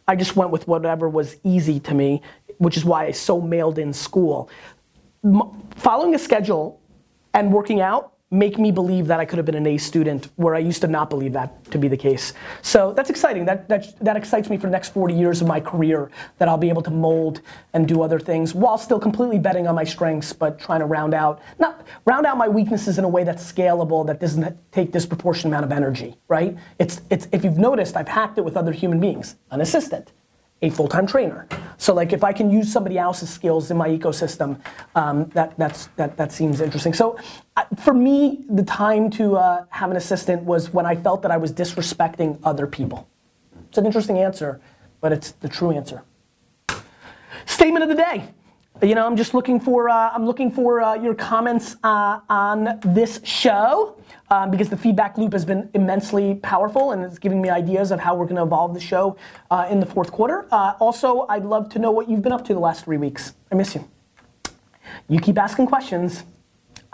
I 0.07 0.15
just 0.15 0.35
went 0.35 0.49
with 0.49 0.67
whatever 0.67 1.09
was 1.09 1.35
easy 1.43 1.79
to 1.81 1.93
me, 1.93 2.21
which 2.57 2.77
is 2.77 2.85
why 2.85 3.05
I 3.05 3.11
so 3.11 3.41
mailed 3.41 3.77
in 3.77 3.93
school 3.93 4.49
following 5.75 6.15
a 6.15 6.19
schedule 6.19 6.79
and 7.33 7.51
working 7.51 7.81
out 7.81 8.13
make 8.31 8.59
me 8.59 8.71
believe 8.71 9.07
that 9.07 9.19
I 9.19 9.25
could 9.25 9.37
have 9.37 9.45
been 9.45 9.55
an 9.55 9.65
A 9.65 9.77
student 9.77 10.29
where 10.35 10.53
I 10.53 10.59
used 10.59 10.81
to 10.81 10.87
not 10.87 11.09
believe 11.09 11.33
that 11.33 11.65
to 11.71 11.79
be 11.79 11.87
the 11.87 11.97
case. 11.97 12.33
So 12.61 12.93
that's 12.93 13.09
exciting. 13.09 13.45
That, 13.45 13.67
that, 13.69 13.99
that 14.03 14.15
excites 14.15 14.49
me 14.49 14.57
for 14.57 14.67
the 14.67 14.71
next 14.71 14.93
40 14.93 15.15
years 15.15 15.41
of 15.41 15.47
my 15.47 15.59
career 15.59 16.11
that 16.37 16.47
I'll 16.47 16.57
be 16.57 16.69
able 16.69 16.83
to 16.83 16.91
mold 16.91 17.41
and 17.73 17.87
do 17.87 18.03
other 18.03 18.19
things 18.19 18.53
while 18.53 18.77
still 18.77 18.99
completely 18.99 19.39
betting 19.39 19.67
on 19.67 19.73
my 19.73 19.83
strengths 19.83 20.31
but 20.31 20.59
trying 20.59 20.81
to 20.81 20.85
round 20.85 21.15
out, 21.15 21.41
not 21.57 21.87
round 22.05 22.27
out 22.27 22.37
my 22.37 22.47
weaknesses 22.47 22.99
in 22.99 23.03
a 23.03 23.09
way 23.09 23.23
that's 23.23 23.51
scalable 23.51 24.05
that 24.05 24.19
doesn't 24.19 24.71
take 24.71 24.91
disproportionate 24.91 25.51
amount 25.51 25.65
of 25.65 25.71
energy, 25.71 26.15
right? 26.27 26.55
It's, 26.77 27.01
it's, 27.09 27.27
if 27.31 27.43
you've 27.43 27.57
noticed, 27.57 27.97
I've 27.97 28.07
hacked 28.07 28.37
it 28.37 28.45
with 28.45 28.55
other 28.55 28.71
human 28.71 28.99
beings, 28.99 29.37
an 29.49 29.61
assistant 29.61 30.11
a 30.61 30.69
full-time 30.69 31.07
trainer. 31.07 31.47
So 31.77 31.93
like 31.93 32.11
if 32.11 32.23
I 32.23 32.33
can 32.33 32.51
use 32.51 32.71
somebody 32.71 32.97
else's 32.97 33.29
skills 33.29 33.71
in 33.71 33.77
my 33.77 33.87
ecosystem, 33.87 34.59
um, 34.95 35.25
that, 35.29 35.57
that's, 35.57 35.87
that, 35.95 36.17
that 36.17 36.31
seems 36.31 36.59
interesting. 36.59 36.93
So 36.93 37.17
for 37.77 37.93
me, 37.93 38.43
the 38.49 38.63
time 38.63 39.09
to 39.11 39.37
uh, 39.37 39.65
have 39.69 39.89
an 39.89 39.97
assistant 39.97 40.43
was 40.43 40.73
when 40.73 40.85
I 40.85 40.95
felt 40.95 41.21
that 41.21 41.31
I 41.31 41.37
was 41.37 41.53
disrespecting 41.53 42.37
other 42.43 42.67
people. 42.67 43.07
It's 43.69 43.77
an 43.77 43.85
interesting 43.85 44.17
answer, 44.17 44.59
but 44.99 45.13
it's 45.13 45.31
the 45.31 45.47
true 45.47 45.71
answer. 45.71 46.03
Statement 47.45 47.83
of 47.83 47.89
the 47.89 47.95
day. 47.95 48.29
You 48.81 48.95
know, 48.95 49.05
I'm 49.05 49.17
just 49.17 49.33
looking 49.33 49.59
for 49.59 49.89
uh, 49.89 50.09
I'm 50.11 50.25
looking 50.25 50.49
for 50.49 50.79
uh, 50.79 50.93
your 50.95 51.13
comments 51.13 51.75
uh, 51.83 52.21
on 52.29 52.79
this 52.81 53.19
show 53.25 53.97
um, 54.29 54.51
because 54.51 54.69
the 54.69 54.77
feedback 54.77 55.17
loop 55.17 55.33
has 55.33 55.43
been 55.43 55.69
immensely 55.73 56.35
powerful 56.35 56.91
and 56.91 57.03
it's 57.03 57.19
giving 57.19 57.41
me 57.41 57.49
ideas 57.49 57.91
of 57.91 57.99
how 57.99 58.15
we're 58.15 58.23
going 58.23 58.37
to 58.37 58.43
evolve 58.43 58.73
the 58.73 58.79
show 58.79 59.17
uh, 59.51 59.67
in 59.69 59.81
the 59.81 59.85
fourth 59.85 60.13
quarter. 60.13 60.47
Uh, 60.49 60.75
also, 60.79 61.25
I'd 61.27 61.43
love 61.43 61.67
to 61.71 61.79
know 61.79 61.91
what 61.91 62.09
you've 62.09 62.21
been 62.21 62.31
up 62.31 62.45
to 62.45 62.53
the 62.53 62.59
last 62.61 62.85
three 62.85 62.95
weeks. 62.95 63.33
I 63.51 63.55
miss 63.55 63.75
you. 63.75 63.85
You 65.09 65.19
keep 65.19 65.37
asking 65.37 65.67
questions, 65.67 66.23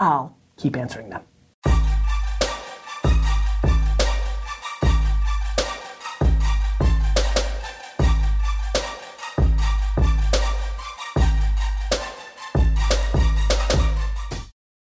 I'll 0.00 0.36
keep 0.56 0.76
answering 0.76 1.08
them. 1.10 1.22